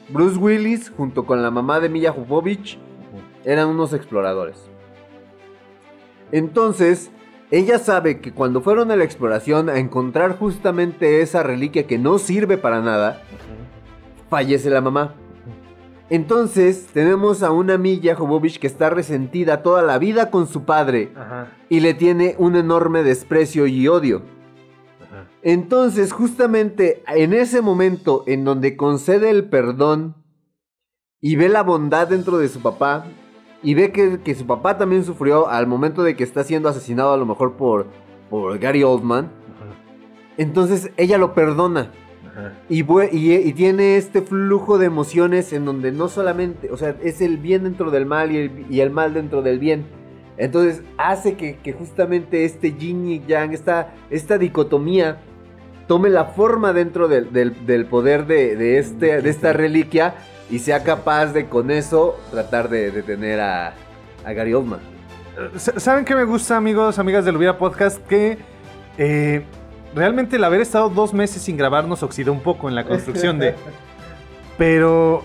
[0.09, 2.79] Bruce Willis junto con la mamá de Milla Jovovich
[3.43, 4.57] eran unos exploradores.
[6.33, 7.11] Entonces,
[7.51, 12.17] ella sabe que cuando fueron a la exploración a encontrar justamente esa reliquia que no
[12.17, 13.21] sirve para nada,
[14.31, 15.13] fallece la mamá.
[16.09, 21.11] Entonces, tenemos a una Milla Jovovich que está resentida toda la vida con su padre
[21.15, 21.49] Ajá.
[21.69, 24.23] y le tiene un enorme desprecio y odio.
[25.43, 30.15] Entonces, justamente en ese momento en donde concede el perdón
[31.21, 33.05] y ve la bondad dentro de su papá
[33.63, 37.13] y ve que, que su papá también sufrió al momento de que está siendo asesinado
[37.13, 37.87] a lo mejor por,
[38.29, 39.31] por Gary Oldman,
[40.37, 41.91] entonces ella lo perdona.
[42.67, 42.81] Y,
[43.15, 47.37] y, y tiene este flujo de emociones en donde no solamente, o sea, es el
[47.37, 49.85] bien dentro del mal y el, y el mal dentro del bien.
[50.37, 55.19] Entonces hace que, que justamente este yin y yang, esta, esta dicotomía,
[55.87, 60.15] tome la forma dentro del, del- del poder de, de este, de esta reliquia
[60.49, 63.73] y sea capaz de con eso tratar de detener a,
[64.25, 64.79] a Gary Oldman.
[65.57, 67.97] ¿Saben qué me gusta, amigos, amigas del Hubiera Podcast?
[68.05, 68.37] Que
[68.97, 69.43] eh,
[69.95, 73.39] realmente el haber estado dos meses sin grabar nos oxidó un poco en la construcción
[73.39, 73.55] de...
[74.57, 75.23] Pero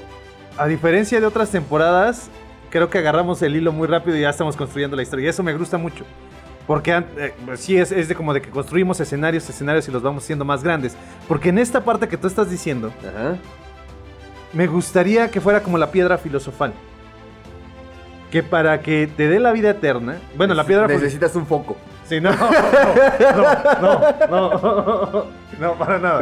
[0.57, 2.31] a diferencia de otras temporadas,
[2.71, 5.27] creo que agarramos el hilo muy rápido y ya estamos construyendo la historia.
[5.27, 6.05] Y eso me gusta mucho.
[6.66, 10.25] Porque eh, sí es, es de como de que construimos escenarios, escenarios y los vamos
[10.25, 10.97] haciendo más grandes.
[11.27, 12.91] Porque en esta parte que tú estás diciendo,
[14.53, 16.72] me gustaría que fuera como la piedra filosofal.
[18.30, 20.18] Que para que te dé la vida eterna.
[20.36, 21.76] Bueno, la piedra Necesitas un foco.
[22.05, 22.30] Sí, no,
[23.30, 23.40] no,
[24.30, 25.26] no, no,
[25.61, 26.20] no, para nada.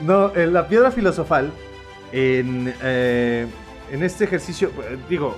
[0.00, 1.50] No, en la piedra filosofal,
[2.12, 3.46] en, eh,
[3.90, 5.36] en este ejercicio, eh, digo,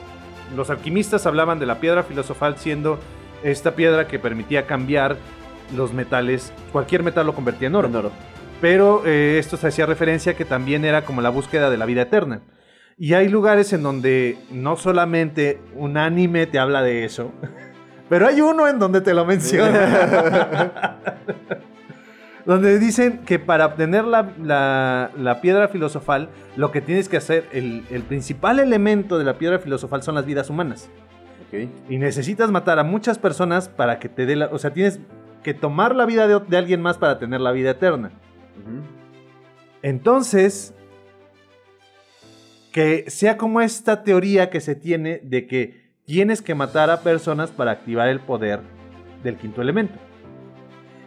[0.55, 3.01] los alquimistas hablaban de la piedra filosofal siendo
[3.43, 5.17] esta piedra que permitía cambiar
[5.75, 8.13] los metales, cualquier metal lo convertía en oro.
[8.63, 12.03] Pero eh, esto se hacía referencia que también era como la búsqueda de la vida
[12.03, 12.41] eterna.
[12.97, 17.33] Y hay lugares en donde no solamente un anime te habla de eso,
[18.09, 20.97] pero hay uno en donde te lo menciona.
[22.45, 27.47] donde dicen que para obtener la, la- la piedra filosofal, lo que tienes que hacer,
[27.53, 30.89] el, el principal elemento de la piedra filosofal son las vidas humanas.
[31.89, 34.47] Y necesitas matar a muchas personas para que te dé la...
[34.47, 35.01] O sea, tienes
[35.43, 38.11] que tomar la vida de, de alguien más para tener la vida eterna.
[39.83, 40.75] Entonces,
[42.73, 47.51] que sea como esta teoría que se tiene de que tienes que matar a personas
[47.51, 48.61] para activar el poder
[49.23, 49.95] del quinto elemento.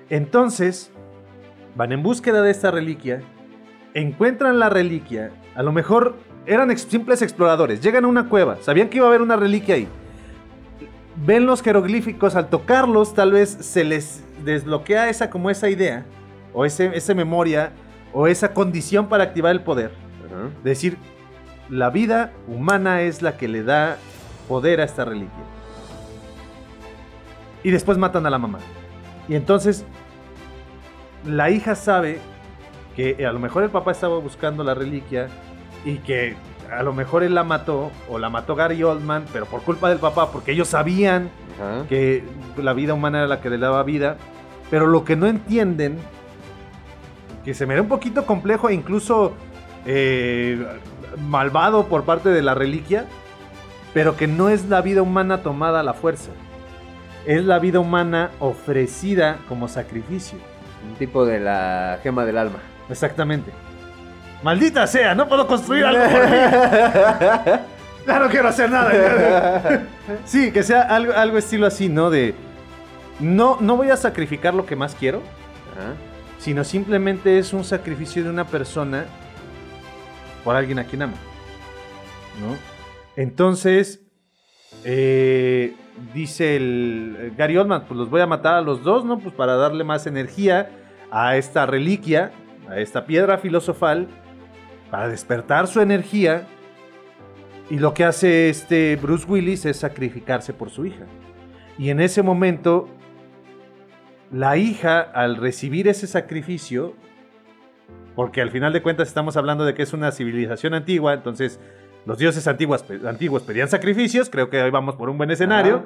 [0.09, 0.91] Entonces,
[1.75, 3.21] van en búsqueda de esta reliquia,
[3.93, 6.15] encuentran la reliquia, a lo mejor
[6.45, 9.87] eran simples exploradores, llegan a una cueva, sabían que iba a haber una reliquia ahí.
[11.25, 16.05] Ven los jeroglíficos, al tocarlos tal vez se les desbloquea esa como esa idea,
[16.55, 17.73] o ese, esa memoria,
[18.13, 19.91] o esa condición para activar el poder.
[20.63, 20.97] De decir,
[21.69, 23.97] la vida humana es la que le da
[24.47, 25.43] poder a esta reliquia.
[27.63, 28.59] Y después matan a la mamá.
[29.27, 29.85] Y entonces
[31.25, 32.19] la hija sabe
[32.95, 35.27] que a lo mejor el papá estaba buscando la reliquia
[35.83, 36.35] y que
[36.71, 39.99] a lo mejor él la mató o la mató Gary Oldman, pero por culpa del
[39.99, 41.29] papá, porque ellos sabían
[41.89, 42.23] que
[42.57, 44.17] la vida humana era la que le daba vida.
[44.69, 45.99] Pero lo que no entienden,
[47.45, 49.33] que se me da un poquito complejo e incluso
[49.85, 50.65] eh,
[51.29, 53.05] malvado por parte de la reliquia,
[53.93, 56.31] pero que no es la vida humana tomada a la fuerza.
[57.25, 60.39] Es la vida humana ofrecida como sacrificio.
[60.89, 62.57] Un tipo de la gema del alma.
[62.89, 63.51] Exactamente.
[64.43, 66.37] Maldita sea, no puedo construir algo por mí.
[68.05, 69.81] Ya no quiero hacer nada.
[70.25, 72.11] sí, que sea algo, algo estilo así, ¿no?
[72.11, 72.35] De.
[73.19, 75.23] No, no voy a sacrificar lo que más quiero,
[76.45, 79.05] sino simplemente es un sacrificio de una persona
[80.43, 81.17] por alguien a quien ama.
[82.39, 82.55] ¿No?
[83.15, 84.05] Entonces,
[84.83, 85.73] eh,
[86.13, 89.17] dice el Gary Oldman, pues los voy a matar a los dos, ¿no?
[89.17, 90.69] Pues para darle más energía
[91.09, 92.31] a esta reliquia,
[92.69, 94.07] a esta piedra filosofal,
[94.91, 96.45] para despertar su energía.
[97.71, 101.07] Y lo que hace este Bruce Willis es sacrificarse por su hija.
[101.79, 102.87] Y en ese momento,
[104.31, 106.95] la hija, al recibir ese sacrificio,
[108.15, 111.59] porque al final de cuentas estamos hablando de que es una civilización antigua, entonces
[112.05, 115.85] los dioses antiguos, antiguos pedían sacrificios, creo que hoy vamos por un buen escenario.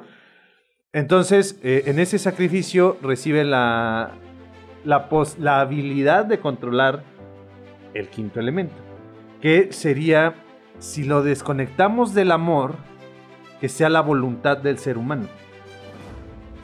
[0.92, 4.10] Entonces, eh, en ese sacrificio recibe la,
[4.84, 7.04] la, pos- la habilidad de controlar
[7.94, 8.74] el quinto elemento,
[9.40, 10.34] que sería,
[10.78, 12.74] si lo desconectamos del amor,
[13.60, 15.28] que sea la voluntad del ser humano,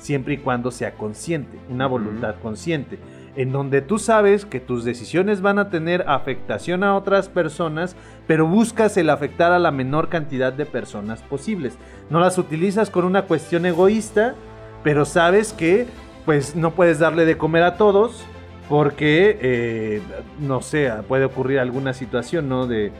[0.06, 2.98] siempre y cuando sea consciente, una voluntad consciente,
[3.34, 7.96] en donde tú sabes que tus decisiones van a tener afectación a otras personas,
[8.26, 11.76] pero buscas el afectar a la menor cantidad de personas posibles.
[12.08, 14.36] No las utilizas con una cuestión egoísta,
[14.84, 15.86] pero sabes que
[16.24, 18.24] pues no puedes darle de comer a todos
[18.68, 20.02] porque, eh,
[20.40, 22.66] no sé, puede ocurrir alguna situación, ¿no?
[22.66, 22.92] De,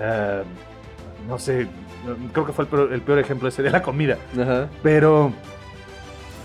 [0.00, 0.42] ah,
[1.28, 1.66] no sé,
[2.32, 4.18] creo que fue el peor, el peor ejemplo ese de la comida.
[4.82, 5.32] Pero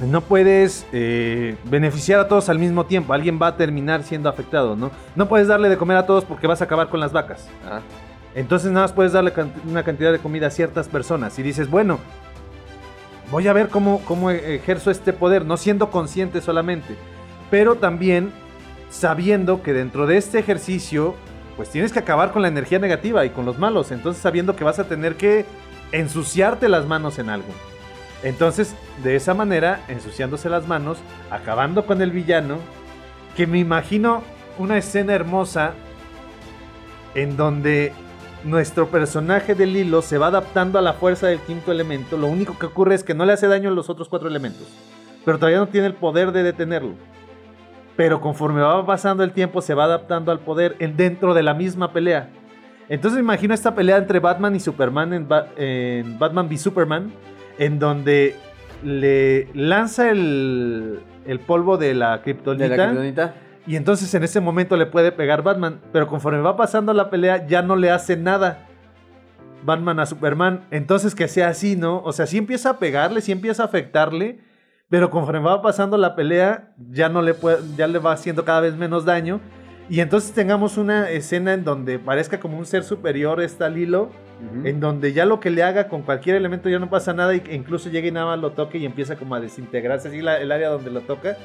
[0.08, 3.14] no puedes eh, beneficiar a todos al mismo tiempo.
[3.14, 4.92] Alguien va a terminar siendo afectado, ¿no?
[5.16, 7.50] No puedes darle de comer a todos porque vas a acabar con las vacas.
[8.34, 9.34] Entonces nada más puedes darle
[9.68, 11.38] una cantidad de comida a ciertas personas.
[11.38, 12.00] Y dices, bueno,
[13.30, 16.96] voy a ver cómo, cómo ejerzo este poder, no siendo consciente solamente,
[17.52, 18.32] pero también
[18.90, 21.16] sabiendo que dentro de este ejercicio,
[21.58, 23.92] pues tienes que acabar con la energía negativa y con los malos.
[23.92, 25.46] Entonces sabiendo que vas a tener que
[25.92, 27.50] ensuciarte las manos en algo.
[28.24, 30.98] Entonces, de esa manera, ensuciándose las manos,
[31.32, 32.58] acabando con el villano,
[33.38, 34.24] que me imagino
[34.58, 35.74] una escena hermosa
[37.16, 37.94] en donde
[38.44, 42.18] nuestro personaje de Lilo se va adaptando a la fuerza del quinto elemento.
[42.18, 44.68] Lo único que ocurre es que no le hace daño a los otros cuatro elementos,
[45.26, 46.96] pero todavía no tiene el poder de detenerlo.
[47.96, 51.54] Pero conforme va pasando el tiempo, se va adaptando al poder en- dentro de la
[51.54, 52.30] misma pelea.
[52.88, 57.12] Entonces me imagino esta pelea entre Batman y Superman en, en Batman v Superman,
[57.60, 58.36] en donde
[58.84, 62.68] le lanza el, el polvo de la kriptonita.
[62.68, 63.36] De la kriptonita.
[63.68, 65.80] Y entonces en ese momento le puede pegar Batman.
[65.92, 68.66] Pero conforme va pasando la pelea, ya no le hace nada.
[69.64, 70.66] Batman a Superman.
[70.72, 72.02] Entonces que sea así, ¿no?
[72.04, 74.40] O sea, sí empieza a pegarle, sí empieza a afectarle.
[74.90, 78.62] Pero conforme va pasando la pelea, ya no le puede, ya le va haciendo cada
[78.62, 79.40] vez menos daño.
[79.90, 84.12] Y entonces tengamos una escena en donde parezca como un ser superior está Lilo.
[84.64, 87.34] En donde ya lo que le haga con cualquier elemento ya no pasa nada.
[87.36, 90.22] Y que incluso llegue y nada más lo toque y empieza como a desintegrarse así
[90.22, 91.36] la- el área donde lo toca.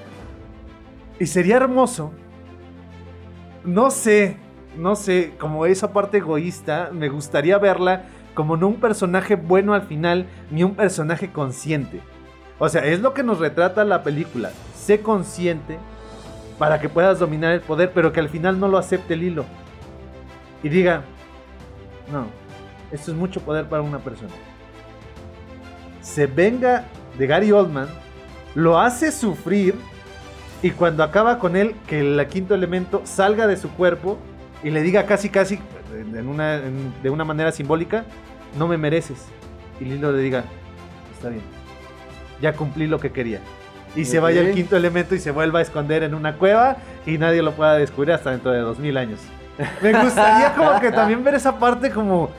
[1.18, 2.12] Y sería hermoso.
[3.64, 4.36] No sé,
[4.76, 8.04] no sé, como esa parte egoísta, me gustaría verla
[8.34, 12.00] como no un personaje bueno al final, ni un personaje consciente.
[12.58, 14.50] O sea, es lo que nos retrata la película.
[14.76, 15.78] Sé consciente
[16.64, 19.44] para que puedas dominar el poder, pero que al final no lo acepte el hilo.
[20.62, 21.02] Y diga,
[22.10, 22.24] no,
[22.90, 24.30] esto es mucho poder para una persona.
[26.00, 26.86] Se venga
[27.18, 27.86] de Gary Oldman,
[28.54, 29.74] lo hace sufrir
[30.62, 34.16] y cuando acaba con él, que el quinto elemento salga de su cuerpo
[34.62, 35.58] y le diga casi casi
[35.92, 36.62] en una-
[37.02, 38.06] de una manera simbólica,
[38.58, 39.26] no me mereces.
[39.78, 40.44] Y Lilo le diga,
[41.14, 41.42] está bien,
[42.40, 43.40] ya cumplí lo que quería.
[43.96, 46.76] Y se vaya el quinto elemento y se vuelva a esconder en una cueva
[47.06, 49.20] y nadie lo pueda descubrir hasta dentro de dos mil años.
[49.80, 52.30] Me gustaría como que también ver esa parte como,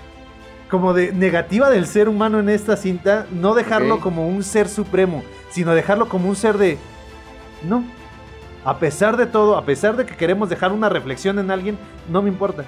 [0.69, 4.01] como de negativa del ser humano en esta cinta, no dejarlo Ok.
[4.01, 6.77] como un ser supremo, sino dejarlo como un ser de,
[7.63, 7.85] no,
[8.65, 11.77] a pesar de todo, a pesar de que queremos dejar una reflexión en alguien,
[12.09, 12.63] no me importa,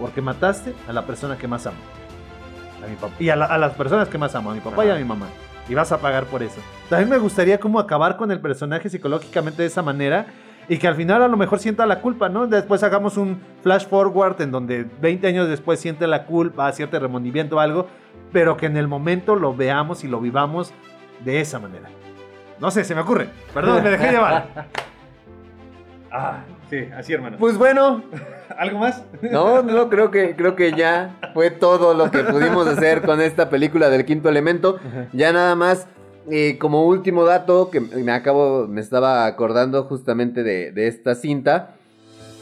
[0.00, 1.76] porque mataste a la persona que más amo.
[2.84, 3.14] A mi papá.
[3.20, 5.04] Y a, la- a las personas que más amo, a mi papá y a mi
[5.04, 5.26] mamá.
[5.70, 6.60] Y vas a pagar por eso.
[6.88, 10.26] También me gustaría como acabar con el personaje psicológicamente de esa manera.
[10.68, 12.46] Y que al final a lo mejor sienta la culpa, ¿no?
[12.46, 17.56] Después hagamos un flash forward en donde 20 años después siente la culpa, siente remordimiento
[17.56, 17.86] o algo.
[18.32, 20.72] Pero que en el momento lo veamos y lo vivamos
[21.24, 21.88] de esa manera.
[22.58, 23.28] No sé, se me ocurre.
[23.54, 24.66] Perdón, me dejé llevar.
[26.12, 26.40] Ah,
[26.70, 27.36] sí, así hermano.
[27.38, 28.02] Pues bueno,
[28.56, 29.02] ¿Algo más?
[29.22, 33.48] no, no, creo que, creo que ya fue todo lo que pudimos hacer con esta
[33.48, 34.78] película del quinto elemento.
[35.12, 35.86] Ya nada más,
[36.30, 41.76] eh, como último dato que me acabo, me estaba acordando justamente de, de esta cinta,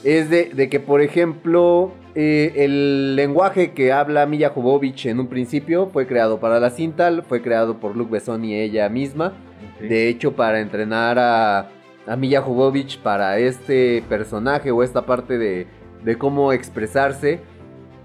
[0.05, 5.29] es de, de que, por ejemplo, eh, el lenguaje que habla Milla Jovovich en un
[5.29, 9.35] principio fue creado para la cinta, fue creado por Luc Besson y ella misma.
[9.81, 11.69] De hecho, para entrenar a,
[12.09, 15.67] a Milla Jovovich para este personaje o esta parte de,
[16.03, 17.41] de cómo expresarse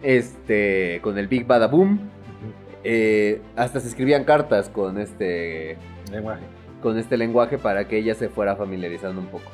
[0.02, 2.00] este, con el Big Bada Boom,
[2.84, 5.78] eh, hasta se escribían cartas con este,
[6.12, 6.44] Lenguaje.
[6.82, 9.50] con este lenguaje para que ella se fuera familiarizando un poco.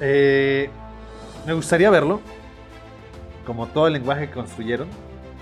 [0.00, 0.70] Eh,
[1.46, 2.20] me gustaría verlo.
[3.44, 4.88] Como todo el lenguaje que construyeron.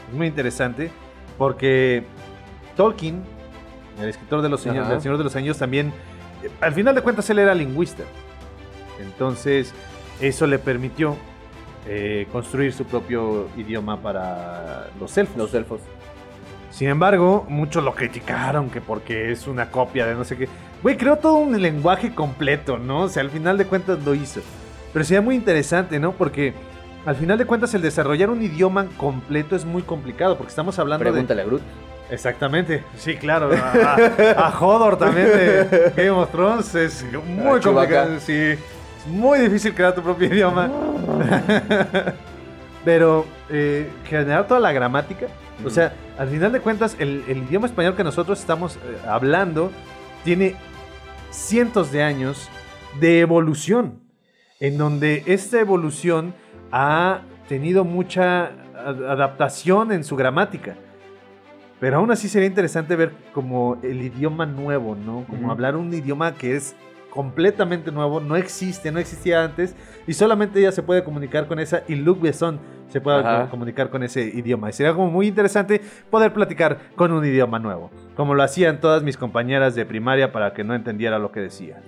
[0.08, 0.90] Es muy interesante.
[1.38, 2.04] Porque
[2.76, 3.22] Tolkien,
[4.00, 5.92] el escritor de los del Señor de los Anillos, también.
[6.60, 8.04] Al final de cuentas, él era lingüista.
[9.00, 9.72] Entonces,
[10.20, 11.16] eso le permitió
[11.86, 15.36] eh, construir su propio idioma para los elfos.
[15.36, 15.80] Los elfos.
[16.70, 20.48] Sin embargo, muchos lo criticaron que porque es una copia de no sé qué.
[20.82, 23.02] Güey, creó todo un lenguaje completo, ¿no?
[23.02, 24.40] O sea, al final de cuentas lo hizo.
[24.92, 26.12] Pero sería muy interesante, ¿no?
[26.12, 26.52] Porque
[27.06, 31.02] al final de cuentas el desarrollar un idioma completo es muy complicado, porque estamos hablando
[31.02, 31.62] Pregúntale a Groot.
[32.10, 33.50] Exactamente, sí, claro.
[33.52, 38.32] A, a- Hodor también de Game of Thrones es muy complicado, sí.
[38.32, 40.70] Es muy difícil crear tu propio idioma.
[42.84, 45.26] Pero eh, generar toda la gramática.
[45.64, 49.70] O sea, al final de cuentas, el, el idioma español que nosotros estamos eh, hablando
[50.24, 50.56] tiene
[51.30, 52.48] cientos de años
[53.00, 54.00] de evolución.
[54.60, 56.34] En donde esta evolución
[56.70, 60.76] ha tenido mucha adaptación en su gramática.
[61.84, 65.26] Pero aún así sería interesante ver como el idioma nuevo, ¿no?
[65.28, 66.74] Como hablar un idioma que es
[67.10, 71.82] completamente nuevo, no existe, no existía antes, y solamente ella se puede comunicar con esa,
[71.86, 72.58] y Luc Besson
[72.88, 73.50] se puede Ajá.
[73.50, 74.70] comunicar con ese idioma.
[74.70, 79.02] Y sería como muy interesante poder platicar con un idioma nuevo, como lo hacían todas
[79.02, 81.82] mis compañeras de primaria para que no entendiera lo que decía.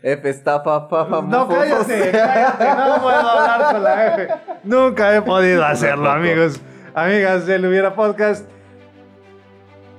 [0.00, 4.28] F estafa, fa, fa, No, mofo, cállate, cállate, no puedo hablar con la F.
[4.62, 6.60] Nunca he podido hacerlo, amigos,
[6.94, 8.48] amigas del Hubiera Podcast.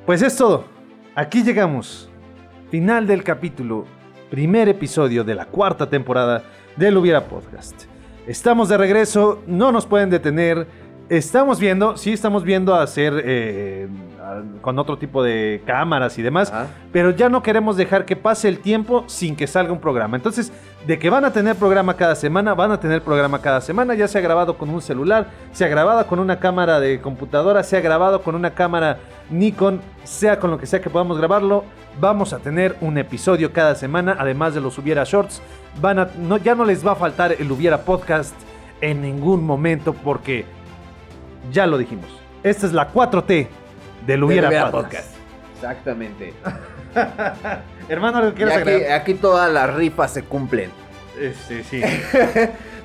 [0.06, 0.66] Pues es todo.
[1.16, 2.10] Aquí llegamos.
[2.70, 3.86] Final del capítulo.
[4.30, 6.44] Primer episodio de la cuarta temporada
[6.76, 7.84] del Hubiera Podcast.
[8.28, 10.68] Estamos de regreso, no nos pueden detener.
[11.12, 13.90] Estamos viendo, sí estamos viendo hacer eh,
[14.62, 16.68] con otro tipo de cámaras y demás, Ajá.
[16.94, 20.16] pero ya no queremos dejar que pase el tiempo sin que salga un programa.
[20.16, 20.54] Entonces,
[20.88, 24.08] de que van a tener programa cada semana, van a tener programa cada semana, ya
[24.08, 28.34] sea grabado con un celular, sea grabado con una cámara de computadora, sea grabado con
[28.34, 31.66] una cámara Nikon, sea con lo que sea que podamos grabarlo,
[32.00, 35.42] vamos a tener un episodio cada semana, además de los Hubiera Shorts.
[35.82, 38.34] Van a, no, ya no les va a faltar el Hubiera Podcast
[38.80, 40.46] en ningún momento porque
[41.52, 42.08] ya lo dijimos.
[42.44, 43.48] Esta es la 4T
[44.06, 45.16] del Hubiera, Hubiera Podcast.
[45.56, 46.34] Exactamente.
[47.90, 49.00] Hermano, Y ¿quieres aquí, agregar?
[49.00, 50.72] aquí todas las rifas se cumplen.
[51.20, 51.82] Este, sí.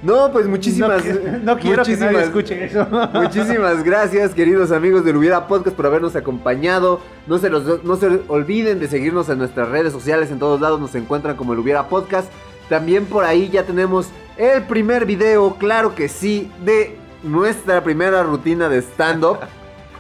[0.03, 1.05] No, pues muchísimas.
[1.05, 2.87] No, no quiero que nadie escuche eso.
[3.15, 7.01] Muchísimas gracias, queridos amigos del Hubiera Podcast, por habernos acompañado.
[7.27, 10.31] No se, los, no se olviden de seguirnos en nuestras redes sociales.
[10.31, 12.31] En todos lados nos encuentran como el Hubiera Podcast.
[12.69, 18.69] También por ahí ya tenemos el primer video, claro que sí, de nuestra primera rutina
[18.69, 19.39] de stand-up.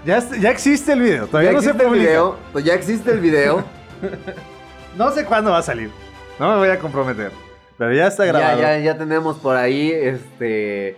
[0.06, 2.10] Ya, ya existe el video, todavía ya no se existe el publica.
[2.10, 2.38] video.
[2.64, 3.64] Ya existe el video.
[4.97, 5.90] No sé cuándo va a salir.
[6.38, 7.32] No me voy a comprometer.
[7.76, 8.60] Pero ya está Ya, grabado.
[8.62, 10.97] ya, ya tenemos por ahí este,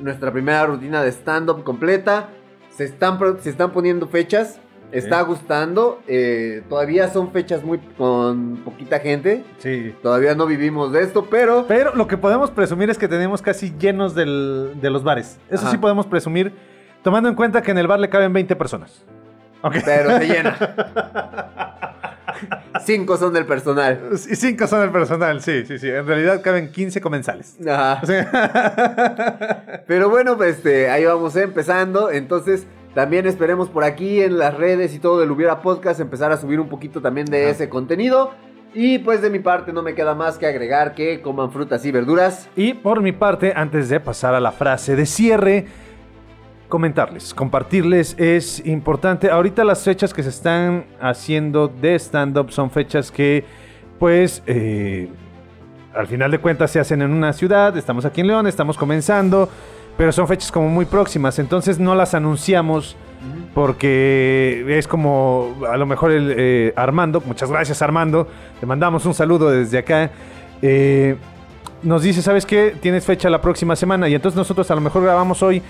[0.00, 2.28] nuestra primera rutina de stand-up completa.
[2.76, 4.58] Se están, se están poniendo fechas.
[4.92, 6.00] Está gustando.
[6.08, 9.44] eh, todavía son fechas muy con poquita gente.
[9.58, 9.94] Sí.
[10.02, 13.72] Todavía no vivimos de esto, pero Pero lo que podemos presumir es que tenemos casi
[13.78, 15.38] llenos del- de los bares.
[15.48, 15.70] Eso Ajá.
[15.72, 16.52] sí podemos presumir,
[17.02, 19.04] tomando en cuenta que en el bar le caben 20 personas.
[19.62, 19.76] Ok.
[19.84, 20.56] pero se llena.
[22.86, 24.00] Cinco son del personal.
[24.12, 25.88] Y cinco son el personal, sí, sí, sí.
[25.88, 27.56] En realidad caben 15 comensales.
[27.68, 28.00] Ajá.
[28.02, 32.10] O sea, Pero bueno, pues este, ahí vamos empezando.
[32.10, 36.36] Entonces, también esperemos por aquí en las redes y todo del Hubiera Podcast empezar a
[36.36, 38.32] subir un poquito también de ese contenido.
[38.74, 41.90] Y pues de mi parte no me queda más que agregar que coman frutas y
[41.90, 42.48] verduras.
[42.56, 45.66] Y por mi parte, antes de pasar a la frase de cierre,
[46.68, 49.30] comentarles, compartirles es importante.
[49.30, 53.44] Ahorita las fechas que se están haciendo de stand-up son fechas que,
[53.98, 55.08] pues, eh,
[55.94, 57.76] al final de cuentas se hacen en una ciudad.
[57.76, 59.48] Estamos aquí en León, estamos comenzando,
[59.96, 61.38] pero son fechas como muy próximas.
[61.38, 62.96] Entonces no las anunciamos
[63.54, 68.26] Porque es como a lo mejor el eh, Armando, muchas gracias Armando,
[68.58, 70.10] te mandamos un saludo desde acá.
[70.62, 71.16] eh,
[71.82, 72.76] nos dice, ¿sabes qué?
[72.80, 75.62] Tienes fecha la próxima semana y entonces nosotros a lo mejor grabamos hoy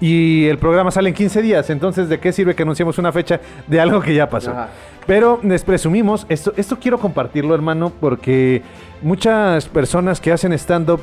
[0.00, 1.70] y el programa sale en 15 días.
[1.70, 4.50] Entonces, ¿de qué sirve que anunciemos una fecha de algo que ya pasó?
[4.50, 4.68] Ajá.
[5.06, 8.62] Pero les presumimos, esto, esto quiero compartirlo, hermano, porque
[9.02, 11.00] muchas personas que hacen stand-up,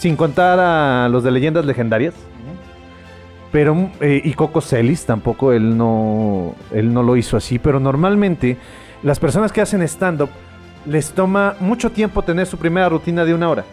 [0.00, 2.14] sin contar a los de leyendas legendarias,
[3.52, 8.56] pero eh, y Coco Celis tampoco él no él no lo hizo así, pero normalmente
[9.02, 10.30] las personas que hacen stand-up
[10.86, 13.64] les toma mucho tiempo tener su primera rutina de una hora.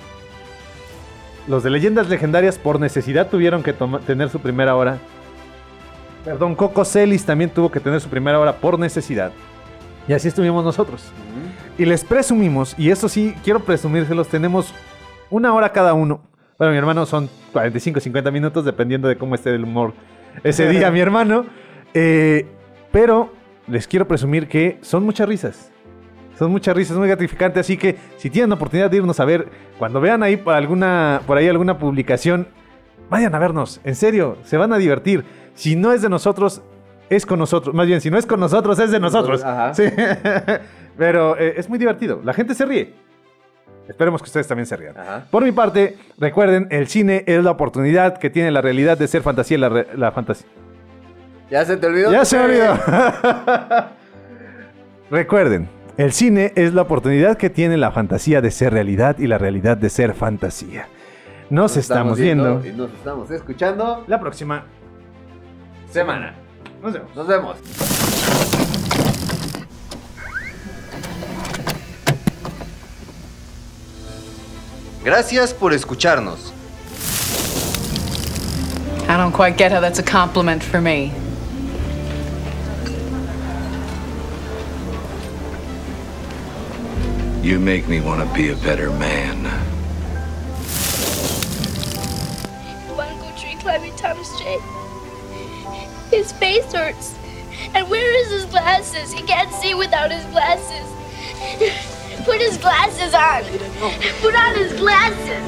[1.47, 3.73] Los de leyendas legendarias por necesidad tuvieron que
[4.05, 4.97] tener su primera hora.
[6.25, 9.31] Perdón, Coco Celis también tuvo que tener su primera hora por necesidad.
[10.09, 11.05] Y así estuvimos nosotros.
[11.77, 14.73] Y les presumimos, y eso sí, quiero presumírselos, tenemos
[15.29, 16.21] una hora cada uno.
[16.57, 19.93] Bueno, mi hermano son 45, 50 minutos, dependiendo de cómo esté el humor
[20.43, 21.45] ese día, mi hermano.
[21.93, 22.45] Eh,
[22.91, 23.31] pero
[23.67, 25.71] les quiero presumir que son muchas risas.
[26.37, 27.59] Son muchas risas, muy gratificante.
[27.59, 29.49] Así que si tienen oportunidad de irnos a ver,
[29.79, 32.47] cuando vean ahí por, alguna, por ahí alguna publicación,
[33.09, 33.81] vayan a vernos.
[33.83, 35.25] En serio, se van a divertir.
[35.55, 36.61] Si no es de nosotros,
[37.09, 37.73] es con nosotros.
[37.73, 39.43] Más bien, si no es con nosotros, es de nosotros.
[39.43, 39.73] Ajá.
[39.73, 39.83] Sí.
[40.97, 42.21] Pero eh, es muy divertido.
[42.23, 42.93] La gente se ríe.
[43.88, 44.95] Esperemos que ustedes también se rían.
[45.31, 49.22] Por mi parte, recuerden, el cine es la oportunidad que tiene la realidad de ser
[49.22, 50.47] fantasía y la, re- la fantasía.
[51.49, 52.11] ¿Ya se te olvidó?
[52.11, 52.76] Ya se me olvidó.
[55.09, 59.38] Recuerden, el cine es la oportunidad que tiene la fantasía de ser realidad y la
[59.38, 60.88] realidad de ser fantasía.
[61.49, 62.61] Nos, estamos, viendo.
[62.65, 64.65] Y nos estamos escuchando la próxima
[65.89, 66.35] semana.
[66.84, 67.15] Nos vemos.
[67.15, 68.76] Nos vemos.
[75.07, 76.51] Gracias por escucharnos.
[79.07, 81.13] I don't quite get how that's a compliment for me.
[87.41, 89.45] You make me want to be a better man.
[92.85, 94.59] You Want to go tree climbing, Thomas J?
[96.11, 97.15] His face hurts.
[97.73, 99.13] And where is his glasses?
[99.13, 101.93] He can't see without his glasses.
[102.27, 103.43] Put his glasses on.
[104.19, 105.41] Put on his glasses.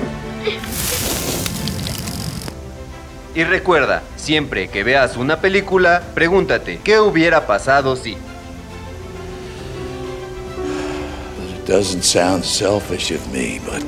[3.35, 8.13] Y recuerda, siempre que veas una película, pregúntate, ¿qué hubiera pasado si?
[11.49, 13.83] It doesn't sound selfish of me, but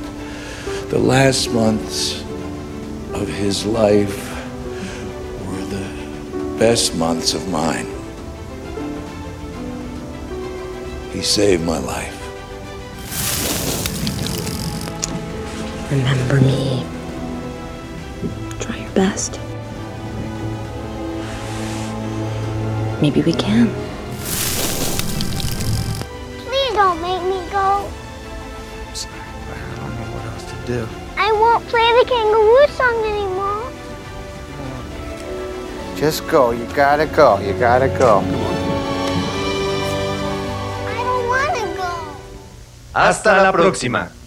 [0.89, 2.23] the last months
[3.13, 4.19] of his life
[5.47, 7.87] were the best months of mine.
[11.13, 12.20] He saved my life.
[15.91, 16.85] Remember me.
[18.61, 19.41] Try your best.
[23.01, 23.67] Maybe we can.
[26.47, 27.91] Please don't make me go.
[28.87, 29.13] I'm Sorry,
[29.49, 30.87] but I don't know what else to do.
[31.17, 33.67] I won't play the kangaroo song anymore.
[35.97, 36.51] Just go.
[36.51, 37.37] You gotta go.
[37.39, 38.19] You gotta go.
[40.87, 41.91] I don't want to go.
[42.93, 44.20] Hasta la próxima.